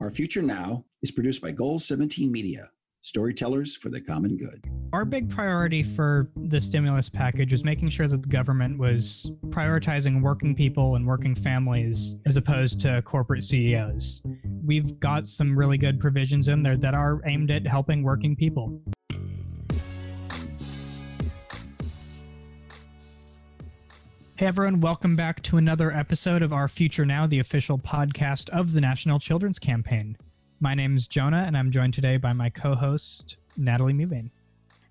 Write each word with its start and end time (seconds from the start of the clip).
Our 0.00 0.10
Future 0.10 0.40
Now 0.40 0.86
is 1.02 1.10
produced 1.10 1.42
by 1.42 1.50
Goal 1.50 1.78
17 1.78 2.32
Media, 2.32 2.70
storytellers 3.02 3.76
for 3.76 3.90
the 3.90 4.00
common 4.00 4.38
good. 4.38 4.64
Our 4.94 5.04
big 5.04 5.28
priority 5.28 5.82
for 5.82 6.30
the 6.36 6.58
stimulus 6.58 7.10
package 7.10 7.52
was 7.52 7.64
making 7.64 7.90
sure 7.90 8.08
that 8.08 8.22
the 8.22 8.28
government 8.28 8.78
was 8.78 9.30
prioritizing 9.50 10.22
working 10.22 10.54
people 10.54 10.96
and 10.96 11.06
working 11.06 11.34
families 11.34 12.16
as 12.24 12.38
opposed 12.38 12.80
to 12.80 13.02
corporate 13.02 13.44
CEOs. 13.44 14.22
We've 14.64 14.98
got 15.00 15.26
some 15.26 15.54
really 15.54 15.76
good 15.76 16.00
provisions 16.00 16.48
in 16.48 16.62
there 16.62 16.78
that 16.78 16.94
are 16.94 17.20
aimed 17.26 17.50
at 17.50 17.66
helping 17.66 18.02
working 18.02 18.34
people. 18.34 18.80
Hey 24.40 24.46
everyone, 24.46 24.80
welcome 24.80 25.16
back 25.16 25.42
to 25.42 25.58
another 25.58 25.92
episode 25.92 26.40
of 26.40 26.50
Our 26.50 26.66
Future 26.66 27.04
Now, 27.04 27.26
the 27.26 27.40
official 27.40 27.76
podcast 27.76 28.48
of 28.48 28.72
the 28.72 28.80
National 28.80 29.18
Children's 29.18 29.58
Campaign. 29.58 30.16
My 30.60 30.74
name 30.74 30.96
is 30.96 31.06
Jonah, 31.06 31.44
and 31.46 31.54
I'm 31.54 31.70
joined 31.70 31.92
today 31.92 32.16
by 32.16 32.32
my 32.32 32.48
co 32.48 32.74
host, 32.74 33.36
Natalie 33.58 33.92
Mebane. 33.92 34.30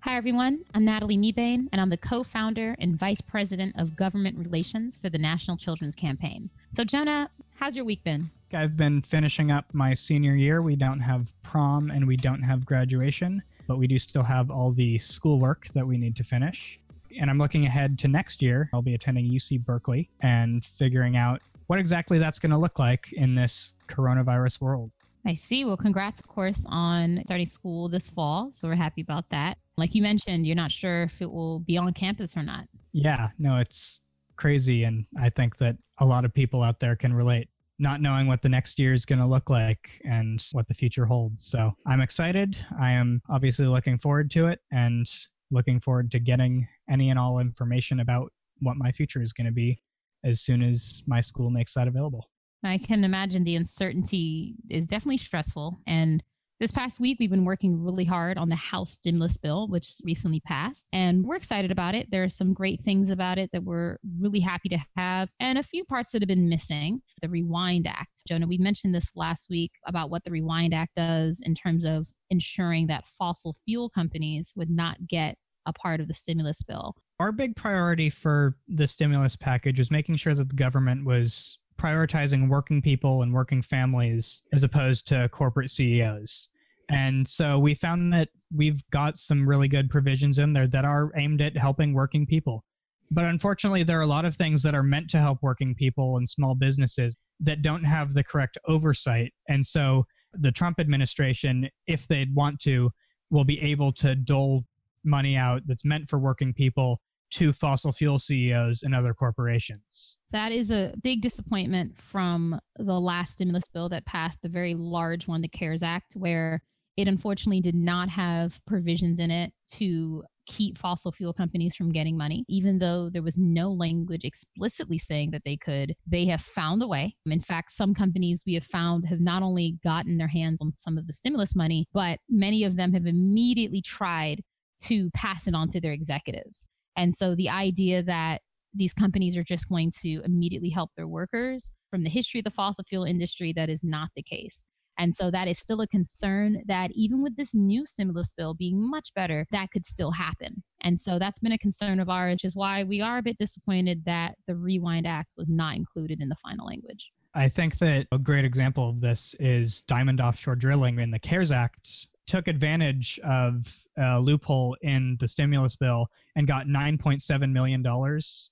Hi, 0.02 0.16
everyone. 0.16 0.64
I'm 0.72 0.84
Natalie 0.84 1.16
Mebane, 1.16 1.66
and 1.72 1.80
I'm 1.80 1.90
the 1.90 1.96
co 1.96 2.22
founder 2.22 2.76
and 2.78 2.96
vice 2.96 3.20
president 3.20 3.74
of 3.76 3.96
government 3.96 4.38
relations 4.38 4.96
for 4.96 5.10
the 5.10 5.18
National 5.18 5.56
Children's 5.56 5.96
Campaign. 5.96 6.48
So, 6.68 6.84
Jonah, 6.84 7.28
how's 7.56 7.74
your 7.74 7.84
week 7.84 8.04
been? 8.04 8.30
I've 8.52 8.76
been 8.76 9.02
finishing 9.02 9.50
up 9.50 9.64
my 9.72 9.94
senior 9.94 10.36
year. 10.36 10.62
We 10.62 10.76
don't 10.76 11.00
have 11.00 11.32
prom 11.42 11.90
and 11.90 12.06
we 12.06 12.16
don't 12.16 12.42
have 12.42 12.64
graduation, 12.64 13.42
but 13.66 13.78
we 13.78 13.88
do 13.88 13.98
still 13.98 14.22
have 14.22 14.48
all 14.48 14.70
the 14.70 14.96
schoolwork 14.98 15.66
that 15.74 15.84
we 15.84 15.98
need 15.98 16.14
to 16.14 16.22
finish 16.22 16.78
and 17.18 17.30
I'm 17.30 17.38
looking 17.38 17.66
ahead 17.66 17.98
to 18.00 18.08
next 18.08 18.42
year. 18.42 18.68
I'll 18.72 18.82
be 18.82 18.94
attending 18.94 19.30
UC 19.30 19.64
Berkeley 19.64 20.10
and 20.20 20.64
figuring 20.64 21.16
out 21.16 21.40
what 21.66 21.78
exactly 21.78 22.18
that's 22.18 22.38
going 22.38 22.50
to 22.50 22.58
look 22.58 22.78
like 22.78 23.12
in 23.12 23.34
this 23.34 23.74
coronavirus 23.88 24.60
world. 24.60 24.90
I 25.26 25.34
see. 25.34 25.64
Well, 25.64 25.76
congrats, 25.76 26.18
of 26.18 26.26
course, 26.26 26.64
on 26.68 27.22
starting 27.26 27.46
school 27.46 27.88
this 27.88 28.08
fall. 28.08 28.50
So 28.52 28.68
we're 28.68 28.74
happy 28.74 29.02
about 29.02 29.28
that. 29.30 29.58
Like 29.76 29.94
you 29.94 30.02
mentioned, 30.02 30.46
you're 30.46 30.56
not 30.56 30.72
sure 30.72 31.02
if 31.02 31.20
it 31.20 31.30
will 31.30 31.60
be 31.60 31.76
on 31.76 31.92
campus 31.92 32.36
or 32.36 32.42
not. 32.42 32.64
Yeah, 32.92 33.28
no, 33.38 33.58
it's 33.58 34.00
crazy. 34.36 34.84
And 34.84 35.04
I 35.20 35.28
think 35.28 35.58
that 35.58 35.76
a 35.98 36.06
lot 36.06 36.24
of 36.24 36.32
people 36.32 36.62
out 36.62 36.80
there 36.80 36.96
can 36.96 37.12
relate, 37.12 37.48
not 37.78 38.00
knowing 38.00 38.26
what 38.26 38.42
the 38.42 38.48
next 38.48 38.78
year 38.78 38.92
is 38.92 39.04
going 39.04 39.18
to 39.18 39.26
look 39.26 39.50
like 39.50 40.00
and 40.04 40.44
what 40.52 40.66
the 40.68 40.74
future 40.74 41.04
holds. 41.04 41.44
So 41.44 41.72
I'm 41.86 42.00
excited. 42.00 42.56
I 42.80 42.92
am 42.92 43.20
obviously 43.28 43.66
looking 43.66 43.98
forward 43.98 44.30
to 44.32 44.46
it. 44.46 44.60
And 44.72 45.06
looking 45.50 45.80
forward 45.80 46.10
to 46.12 46.18
getting 46.18 46.66
any 46.88 47.10
and 47.10 47.18
all 47.18 47.38
information 47.38 48.00
about 48.00 48.32
what 48.60 48.76
my 48.76 48.92
future 48.92 49.22
is 49.22 49.32
going 49.32 49.46
to 49.46 49.52
be 49.52 49.80
as 50.24 50.40
soon 50.40 50.62
as 50.62 51.02
my 51.06 51.20
school 51.20 51.50
makes 51.50 51.74
that 51.74 51.88
available. 51.88 52.28
I 52.62 52.78
can 52.78 53.04
imagine 53.04 53.44
the 53.44 53.56
uncertainty 53.56 54.54
is 54.68 54.86
definitely 54.86 55.16
stressful. 55.16 55.80
And 55.86 56.22
this 56.60 56.70
past 56.70 57.00
week, 57.00 57.16
we've 57.18 57.30
been 57.30 57.46
working 57.46 57.82
really 57.82 58.04
hard 58.04 58.36
on 58.36 58.50
the 58.50 58.54
House 58.54 58.92
stimulus 58.92 59.38
bill, 59.38 59.66
which 59.68 59.94
recently 60.04 60.40
passed, 60.40 60.88
and 60.92 61.24
we're 61.24 61.36
excited 61.36 61.70
about 61.70 61.94
it. 61.94 62.10
There 62.10 62.22
are 62.22 62.28
some 62.28 62.52
great 62.52 62.82
things 62.82 63.08
about 63.08 63.38
it 63.38 63.48
that 63.54 63.64
we're 63.64 63.96
really 64.18 64.40
happy 64.40 64.68
to 64.68 64.78
have, 64.94 65.30
and 65.40 65.56
a 65.56 65.62
few 65.62 65.86
parts 65.86 66.10
that 66.10 66.20
have 66.20 66.28
been 66.28 66.50
missing. 66.50 67.00
The 67.22 67.30
Rewind 67.30 67.86
Act. 67.86 68.22
Jonah, 68.28 68.46
we 68.46 68.58
mentioned 68.58 68.94
this 68.94 69.12
last 69.16 69.48
week 69.48 69.72
about 69.86 70.10
what 70.10 70.22
the 70.22 70.30
Rewind 70.30 70.74
Act 70.74 70.96
does 70.96 71.40
in 71.42 71.54
terms 71.54 71.86
of 71.86 72.08
ensuring 72.30 72.86
that 72.86 73.08
fossil 73.18 73.56
fuel 73.64 73.88
companies 73.88 74.52
would 74.56 74.70
not 74.70 75.06
get 75.06 75.36
a 75.66 75.72
part 75.72 76.00
of 76.00 76.08
the 76.08 76.14
stimulus 76.14 76.62
bill. 76.62 76.96
Our 77.18 77.32
big 77.32 77.54
priority 77.54 78.08
for 78.08 78.56
the 78.68 78.86
stimulus 78.86 79.36
package 79.36 79.78
was 79.78 79.90
making 79.90 80.16
sure 80.16 80.34
that 80.34 80.48
the 80.48 80.54
government 80.54 81.04
was 81.04 81.58
prioritizing 81.78 82.48
working 82.48 82.82
people 82.82 83.22
and 83.22 83.32
working 83.32 83.62
families 83.62 84.42
as 84.52 84.64
opposed 84.64 85.06
to 85.08 85.28
corporate 85.30 85.70
CEOs. 85.70 86.48
And 86.90 87.26
so 87.26 87.58
we 87.58 87.74
found 87.74 88.12
that 88.12 88.30
we've 88.54 88.82
got 88.90 89.16
some 89.16 89.48
really 89.48 89.68
good 89.68 89.90
provisions 89.90 90.38
in 90.38 90.52
there 90.52 90.66
that 90.66 90.84
are 90.84 91.12
aimed 91.16 91.40
at 91.40 91.56
helping 91.56 91.94
working 91.94 92.26
people. 92.26 92.64
But 93.12 93.24
unfortunately, 93.24 93.82
there 93.82 93.98
are 93.98 94.02
a 94.02 94.06
lot 94.06 94.24
of 94.24 94.34
things 94.34 94.62
that 94.62 94.74
are 94.74 94.82
meant 94.82 95.10
to 95.10 95.18
help 95.18 95.38
working 95.42 95.74
people 95.74 96.16
and 96.16 96.28
small 96.28 96.54
businesses 96.54 97.16
that 97.40 97.62
don't 97.62 97.84
have 97.84 98.12
the 98.12 98.24
correct 98.24 98.58
oversight. 98.66 99.32
And 99.48 99.64
so 99.64 100.04
the 100.32 100.52
Trump 100.52 100.80
administration, 100.80 101.68
if 101.86 102.06
they'd 102.08 102.34
want 102.34 102.60
to, 102.60 102.90
will 103.30 103.44
be 103.44 103.60
able 103.60 103.92
to 103.92 104.14
dole 104.14 104.64
money 105.04 105.36
out 105.36 105.62
that's 105.66 105.84
meant 105.84 106.08
for 106.08 106.18
working 106.18 106.52
people 106.52 107.00
to 107.30 107.52
fossil 107.52 107.92
fuel 107.92 108.18
CEOs 108.18 108.82
and 108.82 108.94
other 108.94 109.14
corporations. 109.14 110.16
That 110.30 110.52
is 110.52 110.70
a 110.70 110.92
big 111.02 111.22
disappointment 111.22 111.96
from 111.96 112.58
the 112.76 112.98
last 112.98 113.34
stimulus 113.34 113.64
bill 113.72 113.88
that 113.90 114.04
passed, 114.04 114.42
the 114.42 114.48
very 114.48 114.74
large 114.74 115.28
one, 115.28 115.40
the 115.40 115.48
CARES 115.48 115.82
Act, 115.82 116.14
where 116.14 116.60
it 116.96 117.06
unfortunately 117.06 117.60
did 117.60 117.76
not 117.76 118.08
have 118.08 118.60
provisions 118.66 119.20
in 119.20 119.30
it 119.30 119.52
to 119.74 120.24
keep 120.50 120.76
fossil 120.76 121.12
fuel 121.12 121.32
companies 121.32 121.76
from 121.76 121.92
getting 121.92 122.16
money, 122.16 122.44
even 122.48 122.80
though 122.80 123.08
there 123.08 123.22
was 123.22 123.38
no 123.38 123.70
language 123.70 124.24
explicitly 124.24 124.98
saying 124.98 125.30
that 125.30 125.42
they 125.44 125.56
could. 125.56 125.94
They 126.06 126.26
have 126.26 126.42
found 126.42 126.82
a 126.82 126.88
way. 126.88 127.14
In 127.24 127.40
fact, 127.40 127.70
some 127.70 127.94
companies 127.94 128.42
we 128.44 128.54
have 128.54 128.66
found 128.66 129.04
have 129.06 129.20
not 129.20 129.44
only 129.44 129.78
gotten 129.84 130.18
their 130.18 130.28
hands 130.28 130.60
on 130.60 130.72
some 130.74 130.98
of 130.98 131.06
the 131.06 131.12
stimulus 131.12 131.54
money, 131.54 131.86
but 131.92 132.18
many 132.28 132.64
of 132.64 132.76
them 132.76 132.92
have 132.92 133.06
immediately 133.06 133.80
tried 133.80 134.42
to 134.82 135.08
pass 135.14 135.46
it 135.46 135.54
on 135.54 135.68
to 135.70 135.80
their 135.80 135.92
executives. 135.92 136.66
And 136.96 137.14
so 137.14 137.36
the 137.36 137.48
idea 137.48 138.02
that 138.02 138.40
these 138.74 138.92
companies 138.92 139.36
are 139.36 139.44
just 139.44 139.68
going 139.68 139.92
to 140.02 140.20
immediately 140.24 140.70
help 140.70 140.90
their 140.96 141.08
workers 141.08 141.70
from 141.90 142.02
the 142.02 142.10
history 142.10 142.40
of 142.40 142.44
the 142.44 142.50
fossil 142.50 142.84
fuel 142.84 143.04
industry, 143.04 143.52
that 143.52 143.70
is 143.70 143.84
not 143.84 144.08
the 144.16 144.22
case. 144.22 144.64
And 145.00 145.14
so 145.14 145.30
that 145.30 145.48
is 145.48 145.58
still 145.58 145.80
a 145.80 145.86
concern 145.86 146.62
that 146.66 146.90
even 146.92 147.22
with 147.22 147.34
this 147.34 147.54
new 147.54 147.86
stimulus 147.86 148.34
bill 148.36 148.52
being 148.52 148.78
much 148.78 149.14
better, 149.14 149.46
that 149.50 149.70
could 149.70 149.86
still 149.86 150.10
happen. 150.10 150.62
And 150.82 151.00
so 151.00 151.18
that's 151.18 151.38
been 151.38 151.52
a 151.52 151.58
concern 151.58 152.00
of 152.00 152.10
ours, 152.10 152.34
which 152.34 152.44
is 152.44 152.54
why 152.54 152.84
we 152.84 153.00
are 153.00 153.16
a 153.16 153.22
bit 153.22 153.38
disappointed 153.38 154.04
that 154.04 154.34
the 154.46 154.54
Rewind 154.54 155.06
Act 155.06 155.32
was 155.38 155.48
not 155.48 155.74
included 155.74 156.20
in 156.20 156.28
the 156.28 156.36
final 156.36 156.66
language. 156.66 157.12
I 157.32 157.48
think 157.48 157.78
that 157.78 158.08
a 158.12 158.18
great 158.18 158.44
example 158.44 158.90
of 158.90 159.00
this 159.00 159.34
is 159.40 159.80
Diamond 159.82 160.20
Offshore 160.20 160.56
Drilling 160.56 160.98
in 160.98 161.10
the 161.10 161.18
CARES 161.18 161.50
Act 161.50 162.08
took 162.26 162.46
advantage 162.46 163.18
of 163.24 163.86
a 163.96 164.20
loophole 164.20 164.76
in 164.82 165.16
the 165.18 165.26
stimulus 165.26 165.76
bill 165.76 166.08
and 166.36 166.46
got 166.46 166.66
$9.7 166.66 167.50
million 167.52 167.82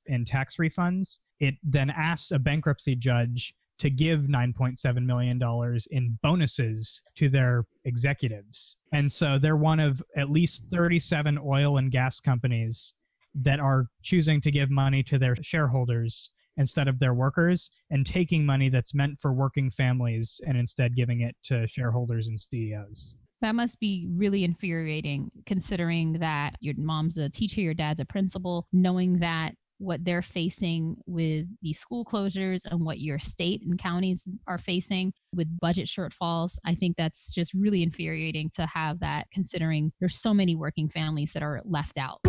in 0.06 0.25
tax 0.25 0.56
refunds. 0.56 1.20
It 1.41 1.56
then 1.62 1.91
asked 1.91 2.32
a 2.32 2.38
bankruptcy 2.38 2.97
judge 2.97 3.54
to 3.78 3.91
give 3.91 4.22
$9.7 4.22 5.05
million 5.05 5.41
in 5.91 6.19
bonuses 6.22 7.00
to 7.16 7.28
their 7.28 7.65
executives. 7.84 8.78
And 8.93 9.11
so 9.11 9.39
they're 9.39 9.56
one 9.56 9.81
of 9.81 10.03
at 10.16 10.31
least 10.31 10.65
37 10.71 11.39
oil 11.44 11.78
and 11.78 11.91
gas 11.91 12.21
companies 12.21 12.94
that 13.34 13.61
are 13.61 13.87
choosing 14.03 14.41
to 14.41 14.50
give 14.50 14.71
money 14.71 15.03
to 15.05 15.19
their 15.19 15.34
shareholders 15.43 16.31
instead 16.56 16.89
of 16.89 16.99
their 16.99 17.15
workers 17.15 17.71
and 17.91 18.05
taking 18.05 18.44
money 18.44 18.69
that's 18.69 18.94
meant 18.94 19.19
for 19.21 19.33
working 19.33 19.71
families 19.71 20.41
and 20.47 20.59
instead 20.59 20.97
giving 20.97 21.21
it 21.21 21.37
to 21.45 21.66
shareholders 21.69 22.28
and 22.28 22.39
CEOs. 22.39 23.15
That 23.41 23.55
must 23.55 23.78
be 23.78 24.09
really 24.10 24.43
infuriating 24.43 25.31
considering 25.47 26.15
that 26.15 26.56
your 26.60 26.75
mom's 26.77 27.16
a 27.19 27.31
teacher, 27.31 27.60
your 27.60 27.75
dad's 27.75 28.00
a 28.00 28.05
principal, 28.05 28.66
knowing 28.72 29.21
that 29.21 29.55
what 29.78 30.05
they're 30.05 30.22
facing 30.22 30.97
with 31.06 31.47
the 31.62 31.72
school 31.72 32.05
closures 32.05 32.65
and 32.71 32.84
what 32.84 32.99
your 32.99 33.19
state 33.19 33.62
and 33.65 33.78
counties 33.78 34.28
are 34.47 34.59
facing 34.59 35.12
with 35.34 35.49
budget 35.61 35.87
shortfalls. 35.87 36.59
I 36.65 36.75
think 36.75 36.97
that's 36.97 37.31
just 37.31 37.55
really 37.55 37.83
infuriating 37.83 38.50
to 38.56 38.66
have 38.66 39.00
that 39.00 39.27
considering 39.33 39.93
there's 40.00 40.19
so 40.19 40.34
many 40.34 40.56
working 40.56 40.89
families 40.89 41.33
that 41.33 41.43
are 41.43 41.62
left 41.65 41.99
out. 41.99 42.21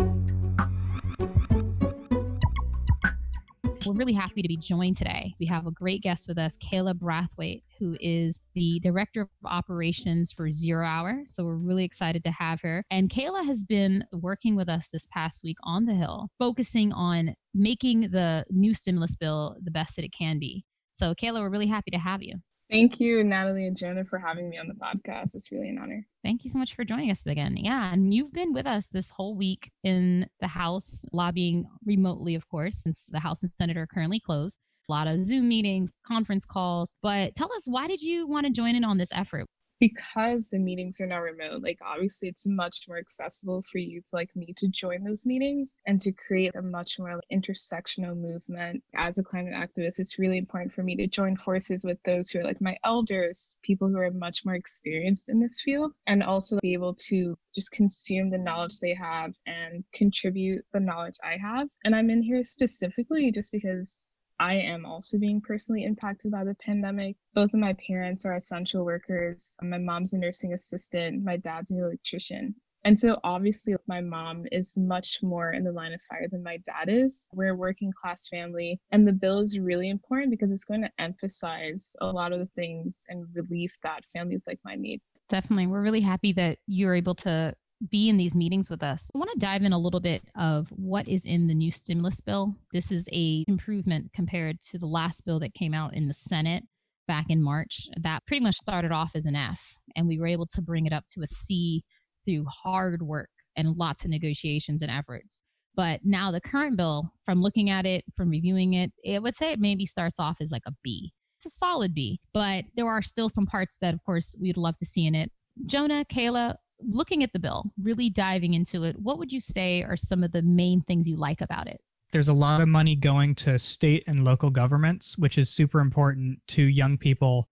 We're 3.86 3.94
really 3.94 4.12
happy 4.12 4.42
to 4.42 4.48
be 4.48 4.58
joined 4.58 4.96
today. 4.96 5.34
We 5.40 5.46
have 5.46 5.66
a 5.66 5.70
great 5.70 6.02
guest 6.02 6.28
with 6.28 6.36
us, 6.36 6.58
Kayla 6.58 6.94
Brathwaite, 6.94 7.62
who 7.78 7.96
is 7.98 8.38
the 8.54 8.78
Director 8.80 9.22
of 9.22 9.28
Operations 9.46 10.32
for 10.32 10.52
Zero 10.52 10.86
Hour. 10.86 11.22
So 11.24 11.44
we're 11.44 11.54
really 11.54 11.84
excited 11.84 12.22
to 12.24 12.30
have 12.30 12.60
her. 12.60 12.84
And 12.90 13.08
Kayla 13.08 13.42
has 13.46 13.64
been 13.64 14.04
working 14.12 14.54
with 14.54 14.68
us 14.68 14.88
this 14.92 15.06
past 15.06 15.42
week 15.42 15.56
on 15.64 15.86
the 15.86 15.94
Hill, 15.94 16.28
focusing 16.38 16.92
on 16.92 17.34
making 17.54 18.10
the 18.10 18.44
new 18.50 18.74
stimulus 18.74 19.16
bill 19.16 19.56
the 19.62 19.70
best 19.70 19.96
that 19.96 20.04
it 20.04 20.12
can 20.12 20.38
be. 20.38 20.62
So, 20.92 21.14
Kayla, 21.14 21.40
we're 21.40 21.48
really 21.48 21.66
happy 21.66 21.90
to 21.92 21.98
have 21.98 22.22
you. 22.22 22.36
Thank 22.70 23.00
you, 23.00 23.24
Natalie 23.24 23.66
and 23.66 23.76
Jonah, 23.76 24.04
for 24.04 24.18
having 24.18 24.48
me 24.48 24.56
on 24.56 24.68
the 24.68 24.74
podcast. 24.74 25.34
It's 25.34 25.50
really 25.50 25.70
an 25.70 25.78
honor. 25.78 26.06
Thank 26.22 26.44
you 26.44 26.50
so 26.50 26.58
much 26.58 26.74
for 26.74 26.84
joining 26.84 27.10
us 27.10 27.26
again. 27.26 27.56
Yeah, 27.56 27.92
and 27.92 28.14
you've 28.14 28.32
been 28.32 28.52
with 28.52 28.66
us 28.66 28.86
this 28.86 29.10
whole 29.10 29.34
week 29.34 29.72
in 29.82 30.28
the 30.40 30.46
House, 30.46 31.04
lobbying 31.12 31.66
remotely, 31.84 32.36
of 32.36 32.48
course, 32.48 32.78
since 32.78 33.06
the 33.10 33.18
House 33.18 33.42
and 33.42 33.50
Senate 33.58 33.76
are 33.76 33.88
currently 33.88 34.20
closed. 34.20 34.58
A 34.88 34.92
lot 34.92 35.08
of 35.08 35.24
Zoom 35.24 35.48
meetings, 35.48 35.90
conference 36.06 36.44
calls. 36.44 36.94
But 37.02 37.34
tell 37.34 37.52
us, 37.52 37.66
why 37.66 37.88
did 37.88 38.02
you 38.02 38.28
want 38.28 38.46
to 38.46 38.52
join 38.52 38.76
in 38.76 38.84
on 38.84 38.98
this 38.98 39.12
effort? 39.12 39.46
Because 39.80 40.50
the 40.50 40.58
meetings 40.58 41.00
are 41.00 41.06
now 41.06 41.20
remote, 41.20 41.62
like 41.62 41.78
obviously 41.84 42.28
it's 42.28 42.46
much 42.46 42.84
more 42.86 42.98
accessible 42.98 43.64
for 43.70 43.78
youth 43.78 44.04
like 44.12 44.28
me 44.36 44.52
to 44.58 44.68
join 44.68 45.02
those 45.02 45.24
meetings 45.24 45.76
and 45.86 46.00
to 46.02 46.12
create 46.12 46.54
a 46.54 46.62
much 46.62 46.98
more 46.98 47.14
like, 47.14 47.24
intersectional 47.32 48.16
movement. 48.16 48.82
As 48.94 49.18
a 49.18 49.22
climate 49.22 49.54
activist, 49.54 49.98
it's 49.98 50.18
really 50.18 50.38
important 50.38 50.72
for 50.72 50.82
me 50.82 50.94
to 50.96 51.06
join 51.06 51.36
forces 51.36 51.84
with 51.84 51.98
those 52.04 52.28
who 52.28 52.40
are 52.40 52.44
like 52.44 52.60
my 52.60 52.76
elders, 52.84 53.54
people 53.62 53.88
who 53.88 53.98
are 53.98 54.10
much 54.10 54.44
more 54.44 54.54
experienced 54.54 55.28
in 55.28 55.40
this 55.40 55.60
field, 55.64 55.94
and 56.06 56.22
also 56.22 56.58
be 56.60 56.74
able 56.74 56.94
to 56.94 57.36
just 57.54 57.72
consume 57.72 58.30
the 58.30 58.38
knowledge 58.38 58.78
they 58.80 58.94
have 58.94 59.34
and 59.46 59.82
contribute 59.94 60.64
the 60.72 60.80
knowledge 60.80 61.16
I 61.24 61.38
have. 61.38 61.68
And 61.84 61.96
I'm 61.96 62.10
in 62.10 62.22
here 62.22 62.42
specifically 62.42 63.30
just 63.30 63.50
because 63.50 64.14
I 64.40 64.54
am 64.54 64.86
also 64.86 65.18
being 65.18 65.42
personally 65.42 65.84
impacted 65.84 66.32
by 66.32 66.44
the 66.44 66.56
pandemic. 66.64 67.16
Both 67.34 67.52
of 67.52 67.60
my 67.60 67.74
parents 67.74 68.24
are 68.24 68.34
essential 68.34 68.86
workers. 68.86 69.54
My 69.60 69.76
mom's 69.76 70.14
a 70.14 70.18
nursing 70.18 70.54
assistant, 70.54 71.22
my 71.22 71.36
dad's 71.36 71.70
an 71.70 71.78
electrician. 71.78 72.54
And 72.84 72.98
so 72.98 73.18
obviously 73.22 73.74
my 73.86 74.00
mom 74.00 74.46
is 74.50 74.78
much 74.78 75.18
more 75.22 75.52
in 75.52 75.62
the 75.62 75.72
line 75.72 75.92
of 75.92 76.00
fire 76.00 76.26
than 76.26 76.42
my 76.42 76.56
dad 76.64 76.88
is. 76.88 77.28
We're 77.34 77.50
a 77.50 77.54
working 77.54 77.92
class 77.92 78.28
family 78.28 78.80
and 78.90 79.06
the 79.06 79.12
bill 79.12 79.40
is 79.40 79.58
really 79.58 79.90
important 79.90 80.30
because 80.30 80.50
it's 80.50 80.64
going 80.64 80.80
to 80.80 80.90
emphasize 80.98 81.94
a 82.00 82.06
lot 82.06 82.32
of 82.32 82.38
the 82.38 82.48
things 82.56 83.04
and 83.10 83.26
relief 83.34 83.74
that 83.82 84.06
families 84.14 84.44
like 84.48 84.58
mine 84.64 84.80
need. 84.80 85.02
Definitely. 85.28 85.66
We're 85.66 85.82
really 85.82 86.00
happy 86.00 86.32
that 86.32 86.56
you're 86.66 86.94
able 86.94 87.14
to 87.16 87.54
be 87.88 88.08
in 88.08 88.16
these 88.16 88.34
meetings 88.34 88.68
with 88.68 88.82
us. 88.82 89.10
I 89.14 89.18
want 89.18 89.30
to 89.32 89.38
dive 89.38 89.62
in 89.62 89.72
a 89.72 89.78
little 89.78 90.00
bit 90.00 90.22
of 90.36 90.68
what 90.70 91.08
is 91.08 91.24
in 91.24 91.46
the 91.46 91.54
new 91.54 91.70
stimulus 91.70 92.20
bill. 92.20 92.54
This 92.72 92.92
is 92.92 93.08
a 93.12 93.44
improvement 93.48 94.10
compared 94.14 94.60
to 94.70 94.78
the 94.78 94.86
last 94.86 95.24
bill 95.24 95.40
that 95.40 95.54
came 95.54 95.72
out 95.72 95.94
in 95.94 96.06
the 96.06 96.14
Senate 96.14 96.64
back 97.08 97.26
in 97.28 97.42
March. 97.42 97.88
That 98.02 98.24
pretty 98.26 98.42
much 98.42 98.56
started 98.56 98.92
off 98.92 99.12
as 99.14 99.26
an 99.26 99.36
F 99.36 99.74
and 99.96 100.06
we 100.06 100.18
were 100.18 100.26
able 100.26 100.46
to 100.46 100.62
bring 100.62 100.86
it 100.86 100.92
up 100.92 101.04
to 101.14 101.22
a 101.22 101.26
C 101.26 101.82
through 102.24 102.44
hard 102.46 103.02
work 103.02 103.30
and 103.56 103.76
lots 103.76 104.04
of 104.04 104.10
negotiations 104.10 104.82
and 104.82 104.90
efforts. 104.90 105.40
But 105.74 106.00
now 106.04 106.30
the 106.30 106.40
current 106.40 106.76
bill, 106.76 107.12
from 107.24 107.42
looking 107.42 107.70
at 107.70 107.86
it, 107.86 108.04
from 108.16 108.28
reviewing 108.28 108.74
it, 108.74 108.92
it 109.02 109.22
would 109.22 109.34
say 109.34 109.52
it 109.52 109.60
maybe 109.60 109.86
starts 109.86 110.18
off 110.18 110.36
as 110.40 110.50
like 110.50 110.62
a 110.66 110.72
B. 110.82 111.12
It's 111.38 111.54
a 111.54 111.58
solid 111.58 111.94
B, 111.94 112.20
but 112.34 112.64
there 112.76 112.86
are 112.86 113.00
still 113.00 113.30
some 113.30 113.46
parts 113.46 113.78
that, 113.80 113.94
of 113.94 114.04
course, 114.04 114.36
we'd 114.38 114.58
love 114.58 114.76
to 114.78 114.86
see 114.86 115.06
in 115.06 115.14
it. 115.14 115.32
Jonah, 115.64 116.04
Kayla, 116.04 116.56
looking 116.82 117.22
at 117.22 117.32
the 117.32 117.38
bill, 117.38 117.72
really 117.80 118.10
diving 118.10 118.54
into 118.54 118.84
it, 118.84 118.96
what 118.98 119.18
would 119.18 119.32
you 119.32 119.40
say 119.40 119.82
are 119.82 119.96
some 119.96 120.22
of 120.22 120.32
the 120.32 120.42
main 120.42 120.80
things 120.80 121.06
you 121.06 121.16
like 121.16 121.40
about 121.40 121.66
it? 121.66 121.80
There's 122.12 122.28
a 122.28 122.34
lot 122.34 122.60
of 122.60 122.68
money 122.68 122.96
going 122.96 123.36
to 123.36 123.58
state 123.58 124.02
and 124.08 124.24
local 124.24 124.50
governments, 124.50 125.16
which 125.16 125.38
is 125.38 125.48
super 125.48 125.80
important 125.80 126.40
to 126.48 126.62
young 126.62 126.98
people 126.98 127.48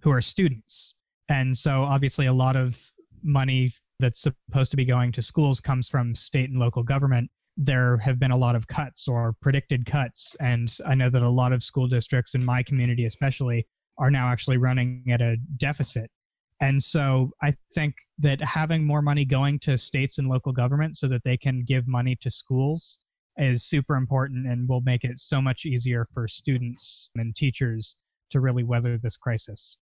who 0.00 0.10
are 0.10 0.22
students. 0.22 0.94
And 1.28 1.56
so, 1.56 1.82
obviously, 1.82 2.26
a 2.26 2.32
lot 2.32 2.56
of 2.56 2.80
money 3.22 3.70
that's 4.00 4.20
supposed 4.20 4.70
to 4.70 4.76
be 4.76 4.84
going 4.84 5.12
to 5.12 5.22
schools 5.22 5.60
comes 5.60 5.88
from 5.88 6.14
state 6.14 6.48
and 6.48 6.58
local 6.58 6.82
government. 6.82 7.30
There 7.56 7.98
have 7.98 8.18
been 8.18 8.30
a 8.30 8.36
lot 8.36 8.54
of 8.54 8.66
cuts 8.66 9.08
or 9.08 9.34
predicted 9.42 9.84
cuts. 9.84 10.36
And 10.40 10.74
I 10.86 10.94
know 10.94 11.10
that 11.10 11.22
a 11.22 11.28
lot 11.28 11.52
of 11.52 11.62
school 11.62 11.86
districts 11.86 12.34
in 12.34 12.44
my 12.44 12.62
community, 12.62 13.04
especially, 13.04 13.66
are 13.98 14.10
now 14.10 14.28
actually 14.28 14.56
running 14.56 15.04
at 15.10 15.20
a 15.20 15.36
deficit 15.56 16.10
and 16.60 16.82
so 16.82 17.30
I 17.42 17.54
think 17.72 17.94
that 18.18 18.40
having 18.40 18.84
more 18.84 19.02
money 19.02 19.24
going 19.24 19.60
to 19.60 19.78
states 19.78 20.18
and 20.18 20.28
local 20.28 20.52
government 20.52 20.96
so 20.96 21.06
that 21.08 21.22
they 21.24 21.36
can 21.36 21.62
give 21.64 21.86
money 21.86 22.16
to 22.16 22.30
schools 22.30 22.98
is 23.36 23.64
super 23.64 23.94
important 23.94 24.46
and 24.46 24.68
will 24.68 24.80
make 24.80 25.04
it 25.04 25.18
so 25.18 25.40
much 25.40 25.64
easier 25.64 26.06
for 26.12 26.26
students 26.26 27.10
and 27.14 27.36
teachers 27.36 27.96
to 28.30 28.40
really 28.40 28.64
weather 28.64 28.98
this 28.98 29.16
crisis. 29.16 29.78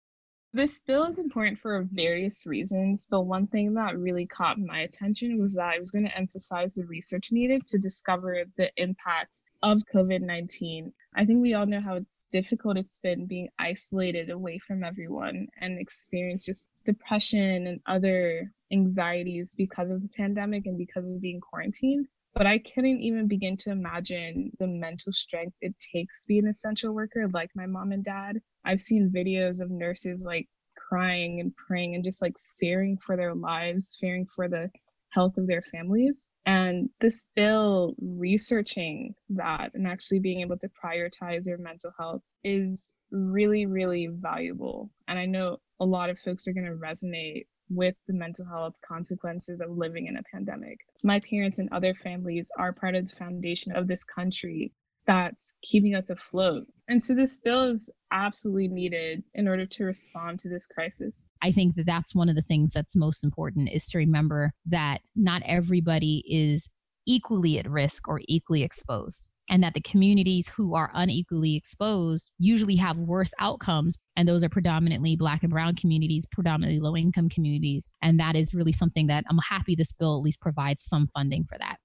This 0.52 0.82
bill 0.82 1.04
is 1.04 1.18
important 1.18 1.58
for 1.58 1.86
various 1.92 2.46
reasons, 2.46 3.06
but 3.10 3.22
one 3.22 3.46
thing 3.46 3.74
that 3.74 3.98
really 3.98 4.26
caught 4.26 4.58
my 4.58 4.80
attention 4.80 5.38
was 5.38 5.54
that 5.56 5.74
I 5.74 5.78
was 5.78 5.90
going 5.90 6.06
to 6.06 6.16
emphasize 6.16 6.74
the 6.74 6.84
research 6.86 7.32
needed 7.32 7.66
to 7.66 7.78
discover 7.78 8.44
the 8.56 8.70
impacts 8.76 9.44
of 9.62 9.82
COVID 9.92 10.22
19. 10.22 10.92
I 11.14 11.24
think 11.24 11.42
we 11.42 11.54
all 11.54 11.66
know 11.66 11.80
how 11.80 12.00
difficult 12.30 12.76
it's 12.76 12.98
been 12.98 13.26
being 13.26 13.48
isolated 13.58 14.30
away 14.30 14.58
from 14.58 14.84
everyone 14.84 15.46
and 15.60 15.78
experience 15.78 16.44
just 16.44 16.70
depression 16.84 17.66
and 17.66 17.80
other 17.86 18.50
anxieties 18.72 19.54
because 19.54 19.90
of 19.90 20.02
the 20.02 20.08
pandemic 20.08 20.66
and 20.66 20.76
because 20.78 21.08
of 21.08 21.20
being 21.20 21.40
quarantined. 21.40 22.06
But 22.34 22.46
I 22.46 22.58
couldn't 22.58 23.00
even 23.00 23.28
begin 23.28 23.56
to 23.58 23.70
imagine 23.70 24.50
the 24.58 24.66
mental 24.66 25.12
strength 25.12 25.56
it 25.62 25.74
takes 25.78 26.22
to 26.22 26.28
be 26.28 26.38
an 26.38 26.48
essential 26.48 26.92
worker 26.92 27.28
like 27.32 27.50
my 27.54 27.66
mom 27.66 27.92
and 27.92 28.04
dad. 28.04 28.42
I've 28.64 28.80
seen 28.80 29.10
videos 29.10 29.62
of 29.62 29.70
nurses 29.70 30.24
like 30.26 30.48
crying 30.76 31.40
and 31.40 31.56
praying 31.56 31.94
and 31.94 32.04
just 32.04 32.20
like 32.20 32.36
fearing 32.60 32.98
for 32.98 33.16
their 33.16 33.34
lives, 33.34 33.96
fearing 33.98 34.26
for 34.26 34.48
the 34.48 34.70
health 35.16 35.38
of 35.38 35.46
their 35.46 35.62
families. 35.62 36.28
And 36.44 36.90
this 37.00 37.26
bill, 37.34 37.94
researching 37.98 39.14
that 39.30 39.70
and 39.72 39.86
actually 39.86 40.20
being 40.20 40.42
able 40.42 40.58
to 40.58 40.68
prioritize 40.68 41.44
their 41.44 41.56
mental 41.56 41.90
health 41.98 42.20
is 42.44 42.94
really, 43.10 43.64
really 43.64 44.08
valuable. 44.12 44.90
And 45.08 45.18
I 45.18 45.24
know 45.24 45.56
a 45.80 45.86
lot 45.86 46.10
of 46.10 46.20
folks 46.20 46.46
are 46.46 46.52
going 46.52 46.66
to 46.66 46.72
resonate 46.72 47.46
with 47.70 47.94
the 48.06 48.14
mental 48.14 48.46
health 48.46 48.74
consequences 48.86 49.62
of 49.62 49.70
living 49.70 50.06
in 50.06 50.18
a 50.18 50.22
pandemic. 50.32 50.78
My 51.02 51.18
parents 51.20 51.58
and 51.58 51.70
other 51.72 51.94
families 51.94 52.52
are 52.58 52.72
part 52.72 52.94
of 52.94 53.08
the 53.08 53.16
foundation 53.16 53.74
of 53.74 53.88
this 53.88 54.04
country 54.04 54.72
that's 55.06 55.54
keeping 55.62 55.94
us 55.94 56.10
afloat. 56.10 56.66
And 56.88 57.02
so 57.02 57.14
this 57.14 57.38
bill 57.38 57.64
is 57.64 57.90
absolutely 58.12 58.68
needed 58.68 59.24
in 59.34 59.48
order 59.48 59.66
to 59.66 59.84
respond 59.84 60.38
to 60.40 60.48
this 60.48 60.66
crisis. 60.66 61.26
I 61.42 61.50
think 61.50 61.74
that 61.74 61.86
that's 61.86 62.14
one 62.14 62.28
of 62.28 62.36
the 62.36 62.42
things 62.42 62.72
that's 62.72 62.94
most 62.94 63.24
important 63.24 63.70
is 63.72 63.86
to 63.88 63.98
remember 63.98 64.52
that 64.66 65.00
not 65.16 65.42
everybody 65.44 66.24
is 66.28 66.68
equally 67.06 67.58
at 67.58 67.68
risk 67.68 68.08
or 68.08 68.20
equally 68.26 68.62
exposed 68.62 69.28
and 69.48 69.62
that 69.62 69.74
the 69.74 69.80
communities 69.80 70.48
who 70.48 70.74
are 70.74 70.90
unequally 70.94 71.54
exposed 71.56 72.32
usually 72.38 72.76
have 72.76 72.96
worse 72.98 73.32
outcomes 73.38 73.98
and 74.16 74.28
those 74.28 74.42
are 74.42 74.48
predominantly 74.48 75.16
black 75.16 75.42
and 75.42 75.52
brown 75.52 75.74
communities 75.74 76.26
predominantly 76.32 76.80
low 76.80 76.96
income 76.96 77.28
communities 77.28 77.92
and 78.02 78.18
that 78.18 78.34
is 78.34 78.54
really 78.54 78.72
something 78.72 79.06
that 79.06 79.24
i'm 79.30 79.38
happy 79.48 79.76
this 79.76 79.92
bill 79.92 80.16
at 80.16 80.22
least 80.22 80.40
provides 80.40 80.82
some 80.82 81.08
funding 81.14 81.44
for 81.44 81.56
that 81.58 81.76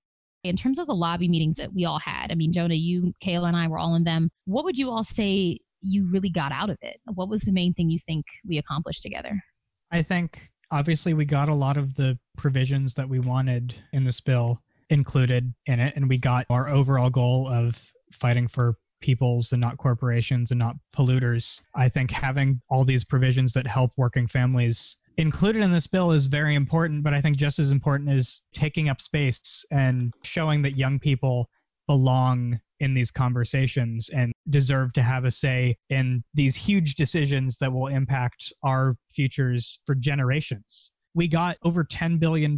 in 0.44 0.56
terms 0.56 0.80
of 0.80 0.88
the 0.88 0.96
lobby 0.96 1.28
meetings 1.28 1.58
that 1.58 1.74
we 1.74 1.86
all 1.86 2.00
had, 2.00 2.32
I 2.32 2.36
mean, 2.36 2.52
Jonah, 2.52 2.76
you, 2.76 3.14
Kayla, 3.24 3.48
and 3.48 3.58
I 3.58 3.68
were 3.68 3.78
all 3.78 3.96
in 3.96 4.04
them. 4.04 4.30
What 4.46 4.64
would 4.66 4.78
you 4.78 4.90
all 4.90 5.04
say 5.04 5.60
you 5.82 6.08
really 6.10 6.30
got 6.30 6.52
out 6.52 6.70
of 6.70 6.78
it? 6.82 6.98
What 7.14 7.30
was 7.30 7.42
the 7.42 7.52
main 7.52 7.74
thing 7.74 7.90
you 7.90 8.00
think 8.00 8.26
we 8.48 8.58
accomplished 8.58 9.04
together? 9.04 9.40
I 9.92 10.02
think 10.02 10.42
obviously 10.72 11.14
we 11.14 11.26
got 11.26 11.50
a 11.50 11.54
lot 11.54 11.78
of 11.78 11.96
the 11.96 12.18
provisions 12.38 12.94
that 12.96 13.08
we 13.08 13.20
wanted 13.20 13.76
in 13.94 14.04
this 14.04 14.22
bill 14.22 14.62
included 14.90 15.54
in 15.68 15.80
it, 15.80 15.94
and 15.96 16.10
we 16.10 16.18
got 16.18 16.46
our 16.50 16.70
overall 16.70 17.10
goal 17.10 17.48
of 17.48 17.92
fighting 18.12 18.48
for 18.48 18.76
peoples 19.02 19.52
and 19.52 19.62
not 19.62 19.78
corporations 19.78 20.52
and 20.52 20.60
not 20.60 20.76
polluters. 20.96 21.62
I 21.76 21.90
think 21.90 22.12
having 22.12 22.62
all 22.70 22.84
these 22.84 23.04
provisions 23.04 23.54
that 23.54 23.66
help 23.66 23.92
working 23.98 24.28
families 24.28 24.98
included 25.22 25.62
in 25.62 25.72
this 25.72 25.88
bill 25.88 26.12
is 26.12 26.28
very 26.28 26.56
important, 26.56 27.04
but 27.04 27.14
I 27.14 27.22
think 27.22 27.38
just 27.38 27.60
as 27.60 27.72
important 27.72 28.10
is 28.10 28.42
taking 28.54 28.90
up 28.90 29.00
space 29.00 29.64
and 29.72 30.12
showing 30.24 30.64
that 30.64 30.76
young 30.76 31.00
people 31.00 31.48
belong 31.88 32.60
in 32.80 32.96
these 32.96 33.12
conversations 33.12 34.10
and 34.10 34.34
deserve 34.50 34.92
to 34.94 35.04
have 35.04 35.24
a 35.24 35.32
say 35.32 35.78
in 35.90 36.24
these 36.34 36.56
huge 36.56 36.96
decisions 36.96 37.60
that 37.60 37.72
will 37.72 37.88
impact 37.88 38.52
our 38.64 38.96
futures 39.14 39.80
for 39.86 39.94
generations. 39.94 40.92
We 41.14 41.28
got 41.28 41.58
over 41.64 41.84
$10 41.84 42.20
billion 42.20 42.58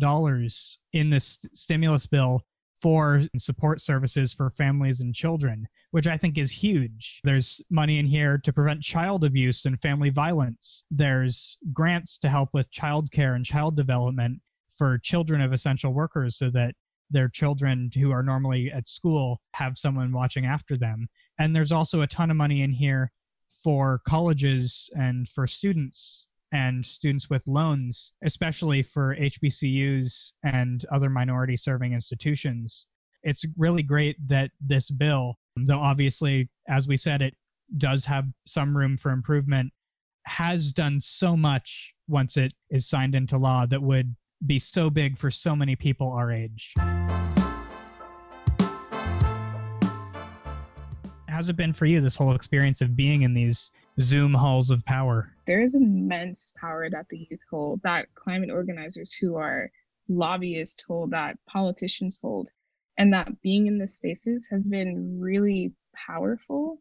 in 0.93 1.09
this 1.09 1.45
stimulus 1.53 2.07
bill 2.07 2.41
for 2.83 3.21
support 3.37 3.79
services 3.79 4.33
for 4.33 4.49
families 4.49 4.99
and 4.99 5.15
children, 5.15 5.65
which 5.91 6.05
I 6.05 6.17
think 6.17 6.37
is 6.37 6.51
huge. 6.51 7.21
There's 7.23 7.61
money 7.69 7.97
in 7.97 8.05
here 8.05 8.37
to 8.39 8.51
prevent 8.51 8.81
child 8.81 9.23
abuse 9.23 9.63
and 9.63 9.81
family 9.81 10.09
violence. 10.09 10.83
There's 10.91 11.57
grants 11.71 12.17
to 12.17 12.29
help 12.29 12.49
with 12.51 12.69
childcare 12.71 13.37
and 13.37 13.45
child 13.45 13.77
development 13.77 14.41
for 14.75 14.97
children 14.97 15.39
of 15.39 15.53
essential 15.53 15.93
workers 15.93 16.35
so 16.35 16.49
that 16.49 16.75
their 17.09 17.29
children 17.29 17.89
who 17.97 18.11
are 18.11 18.23
normally 18.23 18.69
at 18.69 18.89
school 18.89 19.39
have 19.53 19.77
someone 19.77 20.11
watching 20.11 20.45
after 20.45 20.75
them. 20.75 21.07
And 21.39 21.55
there's 21.55 21.71
also 21.71 22.01
a 22.01 22.07
ton 22.07 22.31
of 22.31 22.35
money 22.35 22.63
in 22.63 22.73
here 22.73 23.13
for 23.63 24.01
colleges 24.05 24.89
and 24.93 25.29
for 25.29 25.47
students 25.47 26.27
and 26.53 26.85
students 26.85 27.29
with 27.31 27.45
loans, 27.47 28.13
especially 28.23 28.83
for 28.83 29.15
HBCUs 29.15 30.33
and 30.43 30.85
other 30.91 31.09
minority 31.09 31.57
serving 31.57 31.93
institutions. 31.93 32.85
It's 33.23 33.43
really 33.57 33.81
great 33.81 34.15
that 34.27 34.51
this 34.61 34.91
bill, 34.91 35.39
though 35.57 35.79
obviously, 35.79 36.49
as 36.69 36.87
we 36.87 36.95
said, 36.95 37.23
it 37.23 37.33
does 37.77 38.05
have 38.05 38.25
some 38.45 38.77
room 38.77 38.97
for 38.97 39.11
improvement, 39.11 39.73
has 40.27 40.71
done 40.71 41.01
so 41.01 41.35
much 41.35 41.93
once 42.07 42.37
it 42.37 42.53
is 42.69 42.87
signed 42.87 43.15
into 43.15 43.37
law 43.37 43.65
that 43.65 43.81
would 43.81 44.15
be 44.45 44.59
so 44.59 44.91
big 44.91 45.17
for 45.17 45.31
so 45.31 45.55
many 45.55 45.75
people 45.75 46.11
our 46.11 46.31
age. 46.31 46.73
How's 51.27 51.49
it 51.49 51.55
been 51.55 51.73
for 51.73 51.87
you, 51.87 51.99
this 51.99 52.15
whole 52.15 52.35
experience 52.35 52.81
of 52.81 52.95
being 52.95 53.23
in 53.23 53.33
these 53.33 53.71
Zoom 53.99 54.33
halls 54.33 54.71
of 54.71 54.83
power. 54.85 55.33
There 55.45 55.61
is 55.61 55.75
immense 55.75 56.53
power 56.59 56.89
that 56.89 57.09
the 57.09 57.27
youth 57.29 57.41
hold, 57.49 57.81
that 57.83 58.13
climate 58.15 58.49
organizers 58.49 59.13
who 59.13 59.35
are 59.35 59.69
lobbyists 60.07 60.83
hold, 60.87 61.11
that 61.11 61.37
politicians 61.47 62.19
hold, 62.21 62.49
and 62.97 63.13
that 63.13 63.41
being 63.41 63.67
in 63.67 63.77
the 63.77 63.87
spaces 63.87 64.47
has 64.49 64.67
been 64.67 65.19
really 65.19 65.73
powerful 65.95 66.79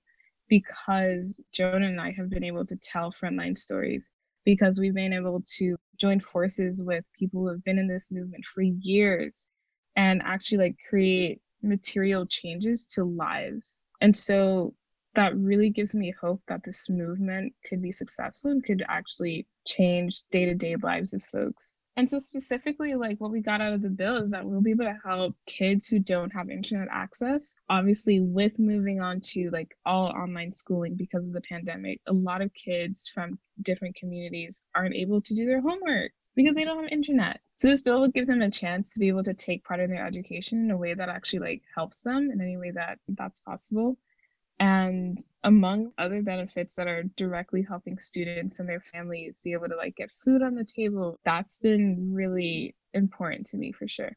because 0.48 1.38
Jonah 1.52 1.86
and 1.86 2.00
I 2.00 2.12
have 2.12 2.30
been 2.30 2.44
able 2.44 2.64
to 2.66 2.76
tell 2.76 3.10
frontline 3.10 3.56
stories 3.56 4.10
because 4.44 4.78
we've 4.78 4.94
been 4.94 5.12
able 5.12 5.42
to 5.58 5.76
join 5.98 6.20
forces 6.20 6.82
with 6.82 7.04
people 7.18 7.42
who 7.42 7.48
have 7.48 7.64
been 7.64 7.78
in 7.78 7.88
this 7.88 8.10
movement 8.10 8.44
for 8.44 8.62
years 8.62 9.48
and 9.96 10.22
actually 10.24 10.58
like 10.58 10.76
create 10.88 11.40
material 11.62 12.26
changes 12.26 12.86
to 12.86 13.04
lives. 13.04 13.84
And 14.00 14.14
so 14.14 14.74
that 15.14 15.36
really 15.36 15.70
gives 15.70 15.94
me 15.94 16.14
hope 16.20 16.42
that 16.48 16.64
this 16.64 16.88
movement 16.88 17.54
could 17.68 17.82
be 17.82 17.92
successful 17.92 18.50
and 18.50 18.64
could 18.64 18.82
actually 18.88 19.46
change 19.66 20.22
day 20.30 20.46
to 20.46 20.54
day 20.54 20.76
lives 20.76 21.14
of 21.14 21.22
folks. 21.24 21.78
And 21.94 22.08
so, 22.08 22.18
specifically, 22.18 22.94
like 22.94 23.20
what 23.20 23.30
we 23.30 23.42
got 23.42 23.60
out 23.60 23.74
of 23.74 23.82
the 23.82 23.90
bill 23.90 24.16
is 24.22 24.30
that 24.30 24.46
we'll 24.46 24.62
be 24.62 24.70
able 24.70 24.86
to 24.86 24.98
help 25.04 25.36
kids 25.46 25.86
who 25.86 25.98
don't 25.98 26.32
have 26.32 26.48
internet 26.48 26.88
access. 26.90 27.54
Obviously, 27.68 28.20
with 28.20 28.58
moving 28.58 29.00
on 29.02 29.20
to 29.32 29.50
like 29.50 29.76
all 29.84 30.06
online 30.06 30.52
schooling 30.52 30.94
because 30.94 31.28
of 31.28 31.34
the 31.34 31.42
pandemic, 31.42 32.00
a 32.06 32.12
lot 32.12 32.40
of 32.40 32.54
kids 32.54 33.10
from 33.12 33.38
different 33.60 33.96
communities 33.96 34.66
aren't 34.74 34.94
able 34.94 35.20
to 35.20 35.34
do 35.34 35.44
their 35.44 35.60
homework 35.60 36.12
because 36.34 36.56
they 36.56 36.64
don't 36.64 36.82
have 36.82 36.92
internet. 36.92 37.40
So 37.56 37.68
this 37.68 37.82
bill 37.82 38.00
will 38.00 38.08
give 38.08 38.26
them 38.26 38.40
a 38.40 38.50
chance 38.50 38.94
to 38.94 39.00
be 39.00 39.08
able 39.08 39.24
to 39.24 39.34
take 39.34 39.64
part 39.64 39.80
in 39.80 39.90
their 39.90 40.06
education 40.06 40.64
in 40.64 40.70
a 40.70 40.76
way 40.76 40.94
that 40.94 41.10
actually 41.10 41.40
like 41.40 41.62
helps 41.74 42.02
them 42.02 42.30
in 42.32 42.40
any 42.40 42.56
way 42.56 42.70
that 42.70 43.00
that's 43.06 43.40
possible. 43.40 43.98
And 44.62 45.18
among 45.42 45.90
other 45.98 46.22
benefits 46.22 46.76
that 46.76 46.86
are 46.86 47.02
directly 47.16 47.66
helping 47.68 47.98
students 47.98 48.60
and 48.60 48.68
their 48.68 48.80
families 48.80 49.40
be 49.42 49.54
able 49.54 49.66
to 49.66 49.74
like 49.74 49.96
get 49.96 50.08
food 50.24 50.40
on 50.40 50.54
the 50.54 50.64
table, 50.64 51.18
that's 51.24 51.58
been 51.58 52.12
really 52.14 52.76
important 52.94 53.46
to 53.46 53.56
me 53.56 53.72
for 53.72 53.88
sure. 53.88 54.12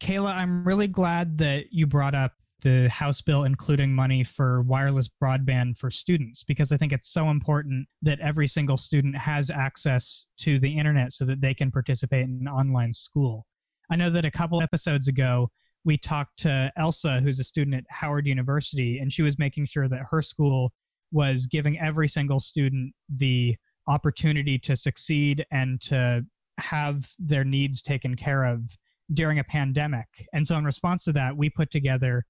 Kayla, 0.00 0.36
I'm 0.36 0.64
really 0.64 0.88
glad 0.88 1.38
that 1.38 1.66
you 1.70 1.86
brought 1.86 2.16
up 2.16 2.32
the 2.62 2.88
House 2.88 3.22
bill 3.22 3.44
including 3.44 3.94
money 3.94 4.24
for 4.24 4.62
wireless 4.62 5.08
broadband 5.22 5.78
for 5.78 5.92
students 5.92 6.42
because 6.42 6.72
I 6.72 6.76
think 6.76 6.92
it's 6.92 7.08
so 7.08 7.30
important 7.30 7.86
that 8.02 8.18
every 8.18 8.48
single 8.48 8.76
student 8.76 9.16
has 9.16 9.48
access 9.48 10.26
to 10.38 10.58
the 10.58 10.76
internet 10.76 11.12
so 11.12 11.24
that 11.26 11.40
they 11.40 11.54
can 11.54 11.70
participate 11.70 12.24
in 12.24 12.48
online 12.48 12.92
school. 12.92 13.46
I 13.92 13.94
know 13.94 14.10
that 14.10 14.24
a 14.24 14.30
couple 14.32 14.60
episodes 14.60 15.06
ago, 15.06 15.52
we 15.84 15.96
talked 15.96 16.38
to 16.40 16.72
Elsa, 16.76 17.20
who's 17.20 17.40
a 17.40 17.44
student 17.44 17.76
at 17.76 17.84
Howard 17.88 18.26
University, 18.26 18.98
and 18.98 19.12
she 19.12 19.22
was 19.22 19.38
making 19.38 19.66
sure 19.66 19.88
that 19.88 20.02
her 20.10 20.22
school 20.22 20.72
was 21.12 21.46
giving 21.46 21.78
every 21.78 22.08
single 22.08 22.40
student 22.40 22.92
the 23.08 23.56
opportunity 23.86 24.58
to 24.58 24.76
succeed 24.76 25.44
and 25.50 25.80
to 25.80 26.24
have 26.58 27.08
their 27.18 27.44
needs 27.44 27.80
taken 27.80 28.14
care 28.14 28.44
of 28.44 28.76
during 29.14 29.38
a 29.38 29.44
pandemic. 29.44 30.06
And 30.32 30.46
so, 30.46 30.56
in 30.56 30.64
response 30.64 31.04
to 31.04 31.12
that, 31.12 31.36
we 31.36 31.48
put 31.48 31.70
together 31.70 32.24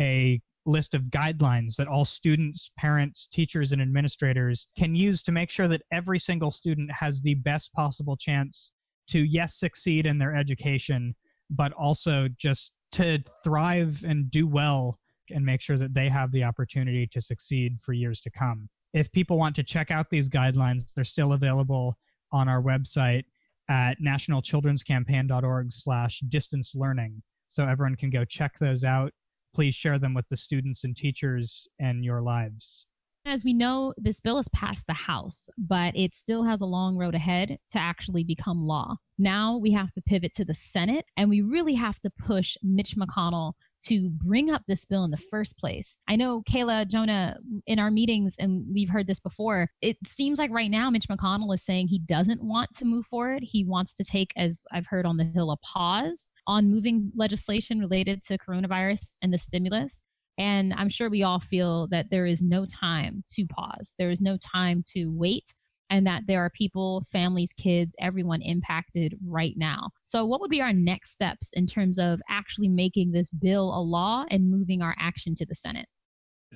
a 0.00 0.40
list 0.66 0.94
of 0.94 1.02
guidelines 1.02 1.76
that 1.76 1.88
all 1.88 2.04
students, 2.04 2.70
parents, 2.78 3.28
teachers, 3.28 3.72
and 3.72 3.82
administrators 3.82 4.68
can 4.76 4.94
use 4.94 5.22
to 5.22 5.32
make 5.32 5.50
sure 5.50 5.68
that 5.68 5.82
every 5.92 6.18
single 6.18 6.50
student 6.50 6.90
has 6.90 7.20
the 7.20 7.34
best 7.34 7.72
possible 7.74 8.16
chance 8.16 8.72
to, 9.08 9.20
yes, 9.20 9.54
succeed 9.54 10.06
in 10.06 10.18
their 10.18 10.34
education, 10.34 11.14
but 11.50 11.72
also 11.74 12.28
just 12.38 12.72
to 12.94 13.18
thrive 13.42 14.04
and 14.06 14.30
do 14.30 14.46
well 14.46 14.98
and 15.32 15.44
make 15.44 15.60
sure 15.60 15.76
that 15.76 15.94
they 15.94 16.08
have 16.08 16.30
the 16.30 16.44
opportunity 16.44 17.06
to 17.08 17.20
succeed 17.20 17.80
for 17.80 17.92
years 17.92 18.20
to 18.20 18.30
come. 18.30 18.68
If 18.92 19.10
people 19.10 19.36
want 19.36 19.56
to 19.56 19.64
check 19.64 19.90
out 19.90 20.10
these 20.10 20.28
guidelines, 20.28 20.94
they're 20.94 21.02
still 21.02 21.32
available 21.32 21.96
on 22.30 22.48
our 22.48 22.62
website 22.62 23.24
at 23.68 24.00
nationalchildrenscampaign.org 24.00 25.72
slash 25.72 26.20
distance 26.28 26.74
learning. 26.76 27.22
So 27.48 27.64
everyone 27.64 27.96
can 27.96 28.10
go 28.10 28.24
check 28.24 28.58
those 28.58 28.84
out. 28.84 29.12
Please 29.54 29.74
share 29.74 29.98
them 29.98 30.14
with 30.14 30.28
the 30.28 30.36
students 30.36 30.84
and 30.84 30.96
teachers 30.96 31.66
in 31.80 32.04
your 32.04 32.22
lives. 32.22 32.86
As 33.26 33.42
we 33.42 33.54
know, 33.54 33.94
this 33.96 34.20
bill 34.20 34.36
has 34.36 34.48
passed 34.50 34.86
the 34.86 34.92
House, 34.92 35.48
but 35.56 35.96
it 35.96 36.14
still 36.14 36.44
has 36.44 36.60
a 36.60 36.66
long 36.66 36.94
road 36.94 37.14
ahead 37.14 37.58
to 37.70 37.78
actually 37.78 38.22
become 38.22 38.66
law. 38.66 38.96
Now 39.16 39.56
we 39.56 39.72
have 39.72 39.90
to 39.92 40.02
pivot 40.02 40.34
to 40.34 40.44
the 40.44 40.54
Senate, 40.54 41.06
and 41.16 41.30
we 41.30 41.40
really 41.40 41.72
have 41.74 41.98
to 42.00 42.10
push 42.10 42.58
Mitch 42.62 42.96
McConnell 42.96 43.54
to 43.86 44.10
bring 44.10 44.50
up 44.50 44.62
this 44.68 44.84
bill 44.84 45.04
in 45.04 45.10
the 45.10 45.16
first 45.16 45.56
place. 45.56 45.96
I 46.06 46.16
know 46.16 46.42
Kayla, 46.42 46.86
Jonah, 46.86 47.38
in 47.66 47.78
our 47.78 47.90
meetings, 47.90 48.36
and 48.38 48.66
we've 48.70 48.90
heard 48.90 49.06
this 49.06 49.20
before, 49.20 49.70
it 49.80 49.96
seems 50.06 50.38
like 50.38 50.50
right 50.50 50.70
now 50.70 50.90
Mitch 50.90 51.08
McConnell 51.08 51.54
is 51.54 51.64
saying 51.64 51.88
he 51.88 52.00
doesn't 52.00 52.44
want 52.44 52.76
to 52.76 52.84
move 52.84 53.06
forward. 53.06 53.42
He 53.42 53.64
wants 53.64 53.94
to 53.94 54.04
take, 54.04 54.32
as 54.36 54.64
I've 54.70 54.86
heard 54.86 55.06
on 55.06 55.16
the 55.16 55.24
Hill, 55.24 55.50
a 55.50 55.56
pause 55.56 56.28
on 56.46 56.70
moving 56.70 57.10
legislation 57.16 57.80
related 57.80 58.20
to 58.26 58.36
coronavirus 58.36 59.16
and 59.22 59.32
the 59.32 59.38
stimulus. 59.38 60.02
And 60.38 60.74
I'm 60.74 60.88
sure 60.88 61.08
we 61.08 61.22
all 61.22 61.40
feel 61.40 61.86
that 61.88 62.10
there 62.10 62.26
is 62.26 62.42
no 62.42 62.66
time 62.66 63.22
to 63.30 63.46
pause, 63.46 63.94
there 63.98 64.10
is 64.10 64.20
no 64.20 64.36
time 64.38 64.82
to 64.92 65.06
wait, 65.06 65.54
and 65.90 66.06
that 66.06 66.22
there 66.26 66.44
are 66.44 66.50
people, 66.50 67.04
families, 67.12 67.52
kids, 67.52 67.94
everyone 68.00 68.42
impacted 68.42 69.16
right 69.24 69.54
now. 69.56 69.90
So, 70.02 70.24
what 70.24 70.40
would 70.40 70.50
be 70.50 70.60
our 70.60 70.72
next 70.72 71.10
steps 71.10 71.52
in 71.52 71.66
terms 71.66 71.98
of 71.98 72.20
actually 72.28 72.68
making 72.68 73.12
this 73.12 73.30
bill 73.30 73.72
a 73.76 73.80
law 73.80 74.24
and 74.30 74.50
moving 74.50 74.82
our 74.82 74.96
action 74.98 75.34
to 75.36 75.46
the 75.46 75.54
Senate? 75.54 75.86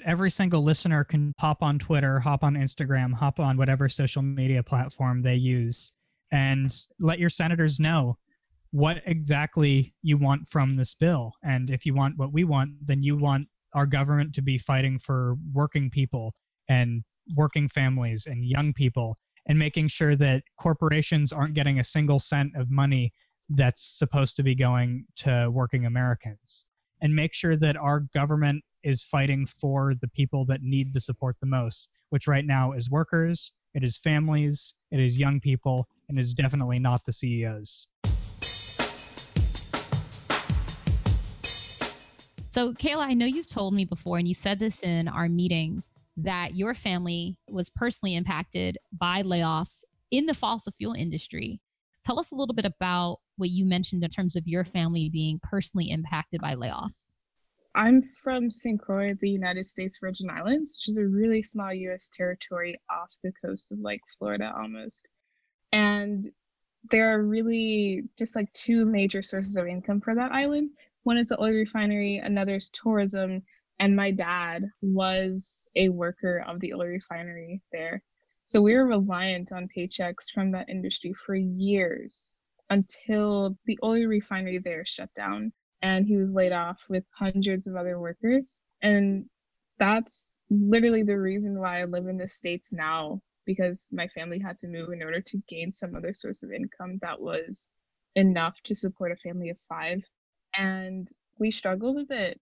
Every 0.04 0.30
single 0.30 0.62
listener 0.62 1.04
can 1.04 1.32
hop 1.38 1.62
on 1.62 1.78
Twitter, 1.78 2.20
hop 2.20 2.44
on 2.44 2.54
Instagram, 2.54 3.12
hop 3.12 3.40
on 3.40 3.56
whatever 3.56 3.88
social 3.88 4.22
media 4.22 4.62
platform 4.62 5.22
they 5.22 5.34
use, 5.34 5.92
and 6.32 6.74
let 6.98 7.18
your 7.18 7.30
senators 7.30 7.78
know 7.78 8.16
what 8.70 9.02
exactly 9.06 9.94
you 10.02 10.18
want 10.18 10.46
from 10.46 10.76
this 10.76 10.94
bill. 10.94 11.32
And 11.42 11.70
if 11.70 11.86
you 11.86 11.94
want 11.94 12.18
what 12.18 12.32
we 12.32 12.44
want, 12.44 12.72
then 12.86 13.02
you 13.02 13.16
want 13.16 13.48
our 13.74 13.86
government 13.86 14.34
to 14.34 14.42
be 14.42 14.58
fighting 14.58 14.98
for 14.98 15.36
working 15.52 15.90
people 15.90 16.34
and 16.68 17.02
working 17.34 17.68
families 17.68 18.26
and 18.26 18.44
young 18.44 18.72
people 18.72 19.16
and 19.46 19.58
making 19.58 19.88
sure 19.88 20.14
that 20.16 20.42
corporations 20.58 21.32
aren't 21.32 21.54
getting 21.54 21.78
a 21.78 21.84
single 21.84 22.18
cent 22.18 22.52
of 22.56 22.70
money 22.70 23.12
that's 23.48 23.82
supposed 23.82 24.36
to 24.36 24.42
be 24.42 24.54
going 24.54 25.06
to 25.16 25.48
working 25.50 25.86
Americans 25.86 26.66
and 27.00 27.14
make 27.14 27.32
sure 27.32 27.56
that 27.56 27.76
our 27.76 28.00
government 28.00 28.62
is 28.82 29.02
fighting 29.02 29.46
for 29.46 29.94
the 30.00 30.08
people 30.08 30.44
that 30.46 30.62
need 30.62 30.92
the 30.92 31.00
support 31.00 31.36
the 31.40 31.46
most, 31.46 31.88
which 32.10 32.26
right 32.26 32.44
now 32.44 32.72
is 32.72 32.90
workers, 32.90 33.52
it 33.74 33.82
is 33.82 33.98
families, 33.98 34.74
it 34.90 35.00
is 35.00 35.18
young 35.18 35.40
people, 35.40 35.88
and 36.08 36.18
is 36.18 36.34
definitely 36.34 36.78
not 36.78 37.04
the 37.04 37.12
CEOs. 37.12 37.88
So, 42.50 42.72
Kayla, 42.72 43.04
I 43.04 43.14
know 43.14 43.26
you've 43.26 43.46
told 43.46 43.74
me 43.74 43.84
before, 43.84 44.16
and 44.16 44.26
you 44.26 44.32
said 44.32 44.58
this 44.58 44.82
in 44.82 45.06
our 45.06 45.28
meetings, 45.28 45.90
that 46.16 46.56
your 46.56 46.74
family 46.74 47.36
was 47.48 47.68
personally 47.68 48.16
impacted 48.16 48.78
by 48.90 49.22
layoffs 49.22 49.84
in 50.10 50.24
the 50.24 50.34
fossil 50.34 50.72
fuel 50.78 50.94
industry. 50.94 51.60
Tell 52.04 52.18
us 52.18 52.30
a 52.30 52.34
little 52.34 52.54
bit 52.54 52.64
about 52.64 53.18
what 53.36 53.50
you 53.50 53.66
mentioned 53.66 54.02
in 54.02 54.08
terms 54.08 54.34
of 54.34 54.46
your 54.46 54.64
family 54.64 55.10
being 55.10 55.38
personally 55.42 55.90
impacted 55.90 56.40
by 56.40 56.54
layoffs. 56.54 57.16
I'm 57.74 58.02
from 58.02 58.50
St. 58.50 58.80
Croix, 58.80 59.14
the 59.20 59.28
United 59.28 59.66
States 59.66 59.98
Virgin 60.00 60.30
Islands, 60.30 60.78
which 60.78 60.88
is 60.88 60.98
a 60.98 61.06
really 61.06 61.42
small 61.42 61.72
US 61.72 62.08
territory 62.08 62.80
off 62.90 63.14
the 63.22 63.32
coast 63.44 63.72
of 63.72 63.78
like 63.78 64.00
Florida 64.18 64.52
almost. 64.56 65.06
And 65.70 66.26
there 66.90 67.14
are 67.14 67.22
really 67.22 68.04
just 68.18 68.34
like 68.34 68.50
two 68.54 68.86
major 68.86 69.20
sources 69.20 69.56
of 69.58 69.66
income 69.66 70.00
for 70.00 70.14
that 70.14 70.32
island. 70.32 70.70
One 71.02 71.18
is 71.18 71.28
the 71.28 71.40
oil 71.40 71.52
refinery, 71.52 72.18
another 72.18 72.56
is 72.56 72.70
tourism. 72.70 73.42
And 73.80 73.94
my 73.94 74.10
dad 74.10 74.64
was 74.82 75.68
a 75.76 75.88
worker 75.88 76.44
of 76.46 76.58
the 76.58 76.74
oil 76.74 76.86
refinery 76.86 77.62
there. 77.70 78.02
So 78.42 78.60
we 78.60 78.74
were 78.74 78.86
reliant 78.86 79.52
on 79.52 79.68
paychecks 79.68 80.30
from 80.32 80.52
that 80.52 80.68
industry 80.68 81.12
for 81.12 81.34
years 81.34 82.36
until 82.70 83.56
the 83.66 83.78
oil 83.82 84.06
refinery 84.06 84.58
there 84.58 84.84
shut 84.84 85.12
down 85.14 85.52
and 85.82 86.06
he 86.06 86.16
was 86.16 86.34
laid 86.34 86.52
off 86.52 86.86
with 86.88 87.04
hundreds 87.16 87.66
of 87.66 87.76
other 87.76 88.00
workers. 88.00 88.60
And 88.82 89.26
that's 89.78 90.28
literally 90.50 91.02
the 91.02 91.18
reason 91.18 91.58
why 91.58 91.80
I 91.80 91.84
live 91.84 92.06
in 92.08 92.16
the 92.16 92.28
States 92.28 92.72
now 92.72 93.20
because 93.44 93.88
my 93.92 94.08
family 94.08 94.38
had 94.38 94.58
to 94.58 94.68
move 94.68 94.90
in 94.92 95.02
order 95.02 95.20
to 95.20 95.42
gain 95.48 95.72
some 95.72 95.94
other 95.94 96.12
source 96.12 96.42
of 96.42 96.52
income 96.52 96.98
that 97.00 97.20
was 97.20 97.70
enough 98.14 98.60
to 98.64 98.74
support 98.74 99.12
a 99.12 99.16
family 99.16 99.50
of 99.50 99.56
five 99.68 100.02
and 100.58 101.08
we 101.38 101.50
struggled 101.52 101.98
a 101.98 102.04
bit. 102.04 102.40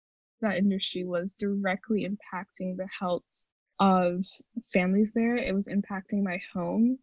That 0.40 0.56
industry 0.56 1.04
was 1.04 1.34
directly 1.34 2.08
impacting 2.08 2.76
the 2.76 2.88
health 2.88 3.48
of 3.78 4.24
families 4.72 5.12
there. 5.12 5.36
It 5.36 5.54
was 5.54 5.68
impacting 5.68 6.22
my 6.22 6.40
home. 6.52 6.98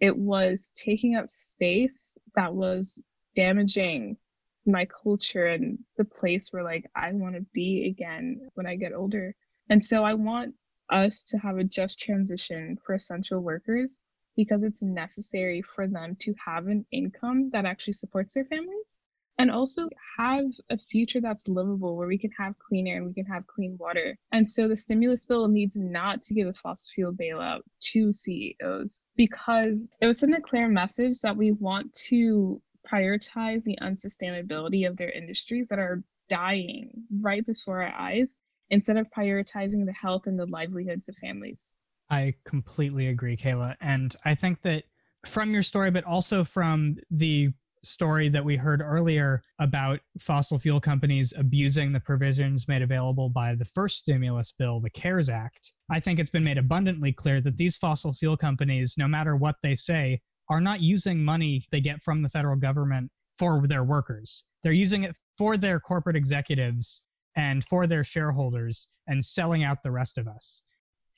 It 0.00 0.16
was 0.16 0.70
taking 0.74 1.16
up 1.16 1.30
space 1.30 2.18
that 2.34 2.54
was 2.54 3.00
damaging 3.34 4.18
my 4.66 4.86
culture 4.86 5.46
and 5.46 5.78
the 5.96 6.04
place 6.04 6.52
where 6.52 6.62
like 6.62 6.90
I 6.94 7.12
want 7.12 7.36
to 7.36 7.46
be 7.54 7.86
again 7.86 8.50
when 8.54 8.66
I 8.66 8.76
get 8.76 8.92
older. 8.92 9.34
And 9.70 9.82
so 9.82 10.04
I 10.04 10.14
want 10.14 10.54
us 10.90 11.24
to 11.24 11.38
have 11.38 11.56
a 11.56 11.64
just 11.64 12.00
transition 12.00 12.76
for 12.76 12.94
essential 12.94 13.40
workers 13.40 13.98
because 14.36 14.62
it's 14.62 14.82
necessary 14.82 15.62
for 15.62 15.86
them 15.86 16.16
to 16.20 16.34
have 16.44 16.66
an 16.66 16.84
income 16.90 17.48
that 17.48 17.64
actually 17.64 17.94
supports 17.94 18.34
their 18.34 18.44
families 18.44 19.00
and 19.40 19.50
also 19.50 19.88
have 20.18 20.44
a 20.68 20.76
future 20.76 21.18
that's 21.18 21.48
livable 21.48 21.96
where 21.96 22.06
we 22.06 22.18
can 22.18 22.30
have 22.32 22.52
clean 22.58 22.86
air 22.86 22.98
and 22.98 23.06
we 23.06 23.14
can 23.14 23.24
have 23.24 23.46
clean 23.46 23.74
water. 23.80 24.14
And 24.32 24.46
so 24.46 24.68
the 24.68 24.76
stimulus 24.76 25.24
bill 25.24 25.48
needs 25.48 25.78
not 25.78 26.20
to 26.22 26.34
give 26.34 26.46
a 26.46 26.52
fossil 26.52 26.90
fuel 26.94 27.12
bailout 27.14 27.62
to 27.92 28.12
CEOs 28.12 29.00
because 29.16 29.88
it 30.02 30.06
was 30.06 30.18
sent 30.18 30.36
a 30.36 30.42
clear 30.42 30.68
message 30.68 31.20
that 31.20 31.34
we 31.34 31.52
want 31.52 31.92
to 32.08 32.60
prioritize 32.86 33.64
the 33.64 33.78
unsustainability 33.80 34.86
of 34.86 34.98
their 34.98 35.10
industries 35.10 35.68
that 35.68 35.78
are 35.78 36.02
dying 36.28 36.90
right 37.22 37.46
before 37.46 37.82
our 37.82 37.94
eyes 37.98 38.36
instead 38.68 38.98
of 38.98 39.06
prioritizing 39.10 39.86
the 39.86 39.94
health 39.94 40.26
and 40.26 40.38
the 40.38 40.46
livelihoods 40.46 41.08
of 41.08 41.16
families. 41.16 41.80
I 42.10 42.34
completely 42.44 43.06
agree, 43.06 43.38
Kayla. 43.38 43.74
And 43.80 44.14
I 44.22 44.34
think 44.34 44.60
that 44.62 44.84
from 45.24 45.54
your 45.54 45.62
story, 45.62 45.90
but 45.90 46.04
also 46.04 46.44
from 46.44 46.98
the 47.10 47.54
story 47.82 48.28
that 48.28 48.44
we 48.44 48.56
heard 48.56 48.82
earlier 48.82 49.42
about 49.58 50.00
fossil 50.18 50.58
fuel 50.58 50.80
companies 50.80 51.32
abusing 51.36 51.92
the 51.92 52.00
provisions 52.00 52.68
made 52.68 52.82
available 52.82 53.28
by 53.28 53.54
the 53.54 53.64
first 53.64 53.98
stimulus 53.98 54.52
bill, 54.52 54.80
the 54.80 54.90
CARES 54.90 55.28
Act, 55.28 55.72
I 55.90 56.00
think 56.00 56.18
it's 56.18 56.30
been 56.30 56.44
made 56.44 56.58
abundantly 56.58 57.12
clear 57.12 57.40
that 57.40 57.56
these 57.56 57.76
fossil 57.76 58.12
fuel 58.12 58.36
companies, 58.36 58.96
no 58.98 59.08
matter 59.08 59.36
what 59.36 59.56
they 59.62 59.74
say, 59.74 60.20
are 60.48 60.60
not 60.60 60.80
using 60.80 61.24
money 61.24 61.64
they 61.70 61.80
get 61.80 62.02
from 62.02 62.22
the 62.22 62.28
federal 62.28 62.56
government 62.56 63.10
for 63.38 63.66
their 63.66 63.84
workers. 63.84 64.44
They're 64.62 64.72
using 64.72 65.04
it 65.04 65.16
for 65.38 65.56
their 65.56 65.80
corporate 65.80 66.16
executives 66.16 67.02
and 67.36 67.64
for 67.64 67.86
their 67.86 68.04
shareholders 68.04 68.86
and 69.06 69.24
selling 69.24 69.64
out 69.64 69.82
the 69.82 69.90
rest 69.90 70.18
of 70.18 70.28
us. 70.28 70.62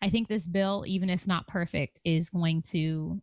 I 0.02 0.08
think 0.08 0.28
this 0.28 0.46
bill, 0.46 0.84
even 0.86 1.08
if 1.08 1.26
not 1.26 1.46
perfect, 1.46 2.00
is 2.04 2.28
going 2.28 2.62
to 2.70 3.20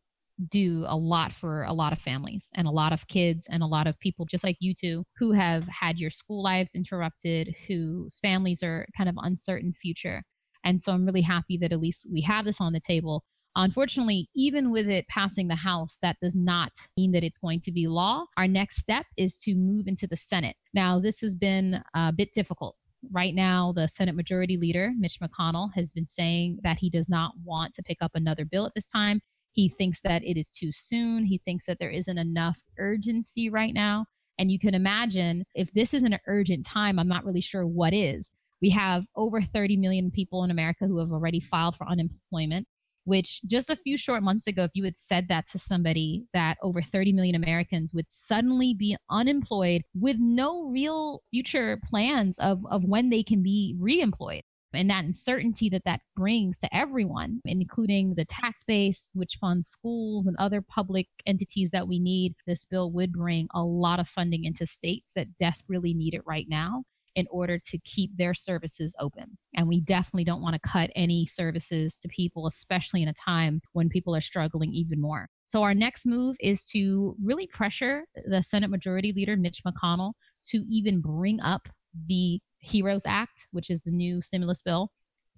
do 0.48 0.86
a 0.88 0.96
lot 0.96 1.34
for 1.34 1.63
a 1.63 1.74
lot 1.74 1.91
of 1.91 2.00
families 2.00 2.50
and 2.55 2.67
a 2.67 2.72
lot 2.72 2.93
of 2.93 3.08
kids 3.08 3.48
and 3.51 3.62
a 3.62 3.67
lot 3.67 3.88
of 3.88 4.00
people 4.00 4.25
just 4.25 4.43
like 4.43 4.58
you 4.60 4.74
two 4.74 5.03
who 5.17 5.34
have 5.34 5.67
had 5.67 6.00
your 6.00 6.10
school 6.10 6.41
lives 6.41 6.75
interrupted 6.75 7.53
whose 7.67 8.19
families 8.19 8.63
are 8.63 8.88
kind 8.96 9.10
of 9.10 9.15
uncertain 9.19 9.74
future. 9.74 10.24
And 10.63 10.81
so 10.81 10.93
i'm 10.93 11.05
really 11.05 11.22
happy 11.22 11.58
that 11.58 11.74
at 11.74 11.79
least 11.79 12.08
we 12.12 12.22
have 12.22 12.46
this 12.46 12.62
on 12.62 12.74
the 12.74 12.79
table. 12.79 13.24
Unfortunately 13.55 14.29
even 14.34 14.72
with 14.72 14.88
it 14.88 15.08
passing 15.10 15.48
the 15.48 15.55
house 15.55 15.98
that 16.01 16.15
does 16.22 16.36
not 16.36 16.72
mean 16.96 17.12
that 17.12 17.24
it's 17.24 17.39
going 17.39 17.60
to 17.62 17.72
be 17.72 17.88
law. 17.88 18.24
Our 18.38 18.48
next 18.48 18.77
step 18.77 19.05
is 19.17 19.38
to 19.39 19.55
move 19.55 19.88
into 19.88 20.08
the 20.08 20.17
senate. 20.17 20.55
Now 20.74 21.00
this 21.00 21.19
has 21.19 21.36
been 21.36 21.81
a 21.93 22.13
bit 22.13 22.31
difficult. 22.31 22.77
Right 23.12 23.36
now 23.36 23.74
the 23.75 23.89
senate 23.89 24.15
majority 24.15 24.55
leader 24.55 24.91
mitch 24.98 25.19
mcconnell 25.19 25.69
has 25.75 25.91
been 25.91 26.05
saying 26.05 26.60
that 26.63 26.79
he 26.79 26.89
does 26.89 27.10
not 27.10 27.34
want 27.43 27.74
to 27.74 27.84
pick 27.84 27.98
up 28.01 28.12
another 28.13 28.46
bill 28.46 28.65
at 28.65 28.74
this 28.74 28.89
time 28.89 29.22
he 29.53 29.70
thinks 29.70 30.01
that 30.01 30.24
it 30.24 30.38
is 30.38 30.50
too 30.50 30.72
soon. 30.72 31.25
He 31.25 31.38
thinks 31.38 31.65
that 31.65 31.77
there 31.79 31.89
isn't 31.89 32.18
enough 32.18 32.62
urgency 32.77 33.50
right 33.50 33.74
now. 33.74 34.06
And 34.38 34.51
you 34.51 34.60
can 34.60 34.74
imagine 34.74 35.44
if 35.53 35.72
this 35.74 35.94
isn't 35.94 36.13
an 36.13 36.20
urgent 36.27 36.65
time, 36.65 36.98
I'm 36.98 37.08
not 37.08 37.25
really 37.25 37.41
sure 37.41 37.68
what 37.68 37.94
is. 37.94 38.32
We 38.62 38.70
have 38.72 39.06
over 39.15 39.41
30 39.41 39.77
million 39.77 40.12
people 40.12 40.44
in 40.44 40.51
America 40.51 40.86
who 40.86 41.00
have 41.00 41.12
already 41.12 41.39
filed 41.39 41.75
for 41.75 41.88
unemployment, 41.88 42.68
which 43.03 43.41
just 43.46 43.70
a 43.70 43.75
few 43.75 43.98
short 43.98 44.24
months 44.24 44.48
ago, 44.48 44.63
if 44.63 44.72
you 44.74 44.84
had 44.84 44.98
said 44.98 45.27
that 45.29 45.48
to 45.48 45.60
somebody, 45.60 46.25
that 46.34 46.58
over 46.62 46.82
30 46.82 47.13
million 47.13 47.36
Americans 47.36 47.94
would 47.94 48.08
suddenly 48.08 48.74
be 48.74 48.96
unemployed 49.10 49.84
with 49.94 50.18
no 50.20 50.70
real 50.70 51.22
future 51.32 51.79
plans 51.89 52.38
of, 52.39 52.62
of 52.70 52.84
when 52.84 53.10
they 53.10 53.24
can 53.24 53.41
be 53.44 53.77
reemployed 53.82 54.41
and 54.74 54.90
that 54.90 55.06
uncertainty 55.06 55.70
that 55.70 55.84
that 55.86 56.02
brings 56.16 56.60
to 56.60 56.76
everyone, 56.76 57.42
including 57.46 58.16
the 58.16 58.26
tax 58.26 58.64
base, 58.64 59.10
which 59.14 59.38
funds 59.40 59.68
schools 59.68 60.28
and 60.28 60.36
other 60.38 60.62
public 60.62 61.08
entities 61.26 61.72
that 61.72 61.88
we 61.88 62.00
need. 62.00 62.36
This 62.46 62.66
bill 62.66 62.92
would 62.92 63.14
bring 63.14 63.48
a 63.54 63.64
lot 63.64 64.00
of 64.00 64.08
funding 64.08 64.46
into 64.46 64.66
states 64.66 65.14
that 65.16 65.38
desperately 65.38 65.94
need 65.94 66.14
it 66.14 66.22
right 66.26 66.48
now 66.48 66.84
in 67.16 67.28
order 67.32 67.58
to 67.58 67.78
keep 67.80 68.16
their 68.16 68.34
services 68.34 68.96
open. 69.00 69.38
And 69.56 69.68
we 69.68 69.82
definitely 69.82 70.24
don't 70.24 70.42
want 70.42 70.54
to 70.54 70.70
cut 70.70 70.92
any 70.96 71.26
services 71.26 71.96
to 72.00 72.08
people, 72.08 72.48
especially 72.48 73.02
in 73.02 73.10
a 73.10 73.14
time 73.14 73.62
when 73.74 73.90
people 73.90 74.16
are 74.16 74.22
struggling 74.22 74.72
even 74.74 75.02
more. 75.02 75.28
So, 75.46 75.64
our 75.64 75.74
next 75.74 76.06
move 76.06 76.38
is 76.40 76.64
to 76.66 77.16
really 77.22 77.48
pressure 77.48 78.06
the 78.26 78.44
Senate 78.44 78.70
Majority 78.70 79.12
Leader, 79.12 79.36
Mitch 79.36 79.64
McConnell, 79.66 80.14
to 80.50 80.63
even 80.70 81.02
bring 81.02 81.41
up 81.41 81.67
the 82.08 82.39
HEROES 82.62 83.06
Act, 83.06 83.48
which 83.52 83.69
is 83.69 83.82
the 83.82 83.91
new 83.91 84.22
stimulus 84.22 84.62
bill, 84.62 84.91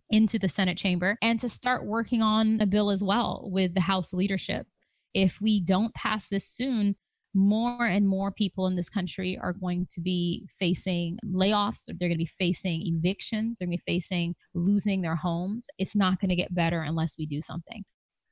into 0.09 0.37
the 0.37 0.49
Senate 0.49 0.77
chamber 0.77 1.17
and 1.21 1.39
to 1.39 1.49
start 1.49 1.85
working 1.85 2.21
on 2.21 2.59
a 2.59 2.65
bill 2.65 2.89
as 2.89 3.03
well 3.03 3.47
with 3.51 3.73
the 3.73 3.81
House 3.81 4.13
leadership. 4.13 4.67
If 5.13 5.39
we 5.41 5.61
don't 5.61 5.93
pass 5.93 6.27
this 6.27 6.47
soon, 6.47 6.95
more 7.33 7.85
and 7.85 8.07
more 8.07 8.31
people 8.31 8.67
in 8.67 8.75
this 8.75 8.89
country 8.89 9.37
are 9.41 9.53
going 9.53 9.87
to 9.93 10.01
be 10.01 10.47
facing 10.59 11.17
layoffs, 11.25 11.87
or 11.89 11.93
they're 11.93 12.09
going 12.09 12.17
to 12.17 12.17
be 12.17 12.25
facing 12.25 12.81
evictions, 12.87 13.57
they're 13.57 13.67
going 13.67 13.77
to 13.77 13.83
be 13.85 13.91
facing 13.93 14.35
losing 14.53 15.01
their 15.01 15.15
homes. 15.15 15.67
It's 15.77 15.95
not 15.95 16.19
going 16.19 16.29
to 16.29 16.35
get 16.35 16.53
better 16.53 16.81
unless 16.81 17.17
we 17.17 17.25
do 17.25 17.41
something. 17.41 17.83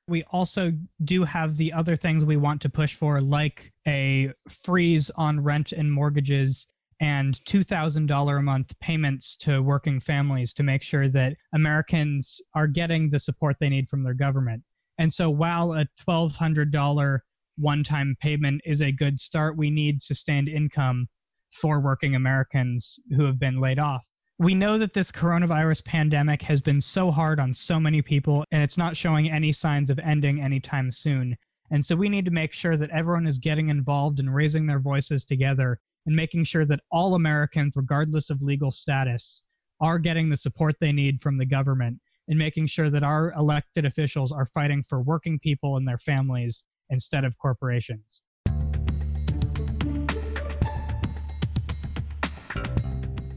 We 0.10 0.24
also 0.24 0.74
do 1.06 1.24
have 1.24 1.56
the 1.56 1.72
other 1.72 1.96
things 1.96 2.26
we 2.26 2.36
want 2.36 2.62
to 2.64 2.70
push 2.70 2.96
for, 2.96 3.22
like 3.22 3.72
a 3.88 4.34
freeze 4.50 5.10
on 5.12 5.40
rent 5.40 5.72
and 5.72 5.92
mortgages 5.92 6.68
and 7.00 7.36
$2,000 7.46 8.38
a 8.38 8.42
month 8.42 8.78
payments 8.80 9.36
to 9.38 9.62
working 9.62 10.00
families 10.00 10.54
to 10.54 10.64
make 10.64 10.82
sure 10.82 11.08
that 11.10 11.36
Americans 11.54 12.42
are 12.56 12.68
getting 12.68 13.10
the 13.10 13.20
support 13.20 13.56
they 13.60 13.70
need 13.70 13.88
from 13.88 14.04
their 14.04 14.14
government. 14.14 14.64
And 14.98 15.12
so 15.12 15.30
while 15.30 15.74
a 15.74 15.86
$1,200 16.08 17.20
one 17.58 17.84
time 17.84 18.16
payment 18.20 18.62
is 18.66 18.82
a 18.82 18.92
good 18.92 19.20
start, 19.20 19.58
we 19.58 19.70
need 19.70 20.02
sustained 20.02 20.50
income 20.50 21.08
for 21.52 21.80
working 21.80 22.16
Americans 22.16 23.00
who 23.16 23.26
have 23.26 23.40
been 23.40 23.60
laid 23.60 23.80
off. 23.80 24.06
We 24.38 24.56
know 24.56 24.78
that 24.78 24.94
this 24.94 25.12
coronavirus 25.12 25.84
pandemic 25.84 26.42
has 26.44 26.62
been 26.62 26.80
so 26.80 27.12
hard 27.12 27.40
on 27.40 27.54
so 27.54 27.80
many 27.80 28.02
people, 28.02 28.46
and 28.52 28.64
it's 28.64 28.78
not 28.78 28.96
showing 28.96 29.30
any 29.30 29.52
signs 29.52 29.90
of 29.90 30.00
ending 30.00 30.42
anytime 30.42 30.92
soon. 30.92 31.36
And 31.72 31.84
so 31.84 31.96
we 31.96 32.08
need 32.08 32.26
to 32.26 32.32
make 32.32 32.54
sure 32.54 32.78
that 32.78 32.90
everyone 32.90 33.28
is 33.28 33.38
getting 33.38 33.70
involved 33.70 34.20
and 34.20 34.34
raising 34.34 34.66
their 34.66 34.80
voices 34.80 35.24
together 35.24 35.80
and 36.06 36.16
making 36.16 36.44
sure 36.44 36.66
that 36.66 36.82
all 36.92 37.16
Americans, 37.16 37.74
regardless 37.76 38.30
of 38.30 38.42
legal 38.42 38.72
status, 38.72 39.44
are 39.82 40.00
getting 40.00 40.30
the 40.30 40.38
support 40.38 40.76
they 40.80 40.92
need 40.92 41.22
from 41.22 41.38
the 41.38 41.46
government 41.46 42.00
and 42.28 42.38
making 42.38 42.68
sure 42.68 42.90
that 42.90 43.04
our 43.04 43.34
elected 43.34 43.86
officials 43.86 44.32
are 44.32 44.46
fighting 44.46 44.84
for 44.84 45.02
working 45.02 45.40
people 45.40 45.78
and 45.78 45.88
their 45.88 45.98
families 45.98 46.66
instead 46.90 47.24
of 47.24 47.38
corporations. 47.38 48.22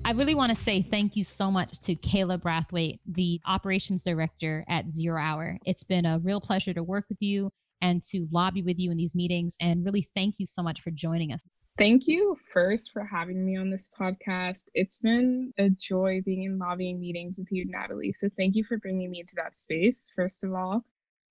I 0.05 0.15
really 0.15 0.35
want 0.35 0.51
to 0.51 0.57
say 0.57 0.83
thank 0.83 1.17
you 1.17 1.25
so 1.25 1.51
much 1.51 1.81
to 1.81 1.95
Kayla 1.95 2.39
Brathwaite, 2.39 2.99
the 3.07 3.41
operations 3.47 4.03
director 4.03 4.63
at 4.69 4.91
Zero 4.91 5.19
Hour. 5.19 5.59
It's 5.65 5.85
been 5.85 6.05
a 6.05 6.19
real 6.19 6.41
pleasure 6.41 6.75
to 6.75 6.83
work 6.83 7.07
with 7.09 7.17
you 7.21 7.51
and 7.81 8.03
to 8.11 8.27
lobby 8.31 8.63
with 8.63 8.79
you 8.79 8.91
in 8.91 8.99
these 8.99 9.15
meetings. 9.15 9.57
And 9.59 9.85
really, 9.85 10.07
thank 10.15 10.35
you 10.39 10.45
so 10.45 10.63
much 10.63 10.83
for 10.83 10.91
joining 10.91 11.33
us. 11.33 11.41
Thank 11.79 12.07
you 12.07 12.37
first 12.53 12.93
for 12.93 13.05
having 13.05 13.45
me 13.45 13.57
on 13.57 13.71
this 13.71 13.91
podcast. 13.99 14.65
It's 14.75 15.01
been 15.01 15.53
a 15.59 15.71
joy 15.71 16.21
being 16.25 16.45
in 16.45 16.59
lobbying 16.59 17.01
meetings 17.01 17.39
with 17.39 17.51
you, 17.51 17.65
Natalie. 17.67 18.13
So 18.13 18.29
thank 18.37 18.57
you 18.57 18.65
for 18.65 18.79
bringing 18.79 19.11
me 19.11 19.21
into 19.21 19.35
that 19.37 19.57
space, 19.57 20.09
first 20.15 20.45
of 20.45 20.53
all. 20.53 20.85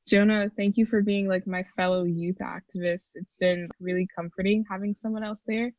Jonah, 0.07 0.49
thank 0.57 0.77
you 0.77 0.85
for 0.85 1.01
being 1.03 1.27
like 1.27 1.45
my 1.45 1.61
fellow 1.63 2.03
youth 2.03 2.39
activist. 2.39 3.11
It's 3.15 3.37
been 3.37 3.69
really 3.79 4.07
comforting 4.15 4.65
having 4.69 4.95
someone 4.95 5.23
else 5.23 5.43
there. 5.45 5.71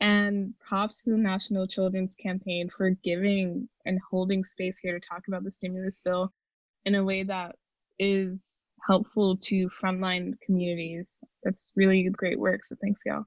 And 0.00 0.54
props 0.60 1.02
to 1.04 1.10
the 1.10 1.18
National 1.18 1.66
Children's 1.66 2.14
Campaign 2.14 2.70
for 2.70 2.90
giving 2.90 3.68
and 3.84 4.00
holding 4.10 4.44
space 4.44 4.78
here 4.78 4.98
to 4.98 5.06
talk 5.06 5.28
about 5.28 5.42
the 5.42 5.50
stimulus 5.50 6.00
bill 6.00 6.32
in 6.84 6.94
a 6.94 7.04
way 7.04 7.24
that 7.24 7.56
is 7.98 8.68
helpful 8.86 9.36
to 9.38 9.68
frontline 9.68 10.34
communities. 10.40 11.22
That's 11.42 11.72
really 11.74 12.08
great 12.10 12.38
work. 12.38 12.64
So 12.64 12.76
thanks, 12.80 13.02
y'all. 13.04 13.24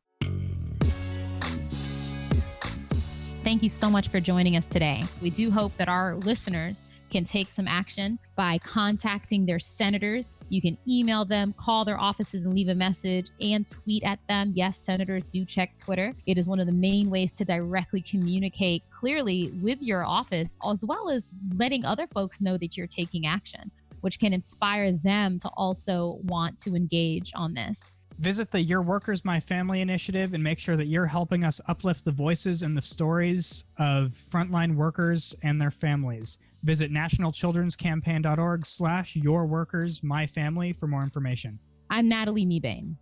Thank 3.47 3.63
you 3.63 3.69
so 3.69 3.89
much 3.89 4.10
for 4.10 4.19
joining 4.19 4.57
us 4.57 4.67
today. 4.67 5.05
We 5.21 5.29
do 5.29 5.49
hope 5.49 5.71
that 5.77 5.88
our 5.88 6.15
listeners 6.15 6.83
can 7.10 7.23
take 7.23 7.49
some 7.49 7.65
action 7.65 8.19
by 8.36 8.57
contacting 8.57 9.45
their 9.45 9.57
senators. 9.57 10.36
You 10.49 10.60
can 10.60 10.77
email 10.86 11.23
them, 11.23 11.53
call 11.57 11.86
their 11.86 11.97
offices 11.97 12.43
and 12.43 12.53
leave 12.53 12.67
a 12.67 12.75
message, 12.75 13.29
and 13.39 13.65
tweet 13.65 14.03
at 14.03 14.19
them. 14.27 14.51
Yes, 14.53 14.77
senators 14.77 15.23
do 15.23 15.45
check 15.45 15.77
Twitter. 15.77 16.13
It 16.25 16.38
is 16.38 16.49
one 16.49 16.60
of 16.60 16.65
the 16.65 16.73
main 16.73 17.10
ways 17.10 17.31
to 17.38 17.45
directly 17.45 18.01
communicate 18.01 18.83
clearly 18.91 19.53
with 19.62 19.81
your 19.81 20.03
office, 20.03 20.57
as 20.69 20.83
well 20.83 21.10
as 21.10 21.31
letting 21.55 21.86
other 21.86 22.05
folks 22.07 22.41
know 22.41 22.57
that 22.57 22.75
you're 22.75 22.86
taking 22.86 23.27
action, 23.27 23.71
which 24.01 24.19
can 24.19 24.33
inspire 24.33 24.91
them 24.91 25.39
to 25.39 25.47
also 25.55 26.19
want 26.23 26.60
to 26.60 26.75
engage 26.75 27.31
on 27.33 27.53
this. 27.53 27.81
Visit 28.19 28.49
the 28.49 28.60
Your 28.60 28.82
Workers, 28.82 29.23
My 29.23 29.39
Family 29.39 29.82
initiative 29.82 30.34
and 30.34 30.43
make 30.43 30.58
sure 30.58 30.75
that 30.75 30.88
you're 30.88 31.06
helping 31.06 31.43
us 31.43 31.62
uplift 31.67 32.03
the 32.03 32.12
voices 32.12 32.63
and 32.63 32.75
the 32.75 32.82
stories 32.82 33.63
of 33.77 34.12
frontline 34.13 34.75
workers 34.75 35.36
and 35.43 35.62
their 35.62 35.69
families. 35.69 36.39
Visit 36.63 36.91
nationalchildrenscampaign.org 36.91 38.65
slash 38.65 39.15
your 39.15 39.45
workers, 39.45 40.01
my 40.01 40.25
family 40.25 40.73
for 40.73 40.88
more 40.88 41.03
information. 41.03 41.60
I'm 41.91 42.08
Natalie 42.08 42.45
Mebane. 42.45 42.95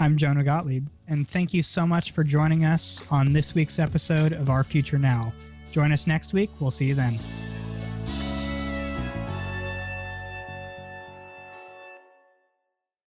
I'm 0.00 0.16
Jonah 0.16 0.42
Gottlieb, 0.42 0.88
and 1.06 1.28
thank 1.28 1.52
you 1.52 1.62
so 1.62 1.86
much 1.86 2.12
for 2.12 2.24
joining 2.24 2.64
us 2.64 3.06
on 3.10 3.34
this 3.34 3.54
week's 3.54 3.78
episode 3.78 4.32
of 4.32 4.48
Our 4.48 4.64
Future 4.64 4.98
Now. 4.98 5.34
Join 5.70 5.92
us 5.92 6.06
next 6.06 6.32
week. 6.32 6.50
We'll 6.60 6.70
see 6.70 6.86
you 6.86 6.94
then. 6.94 7.18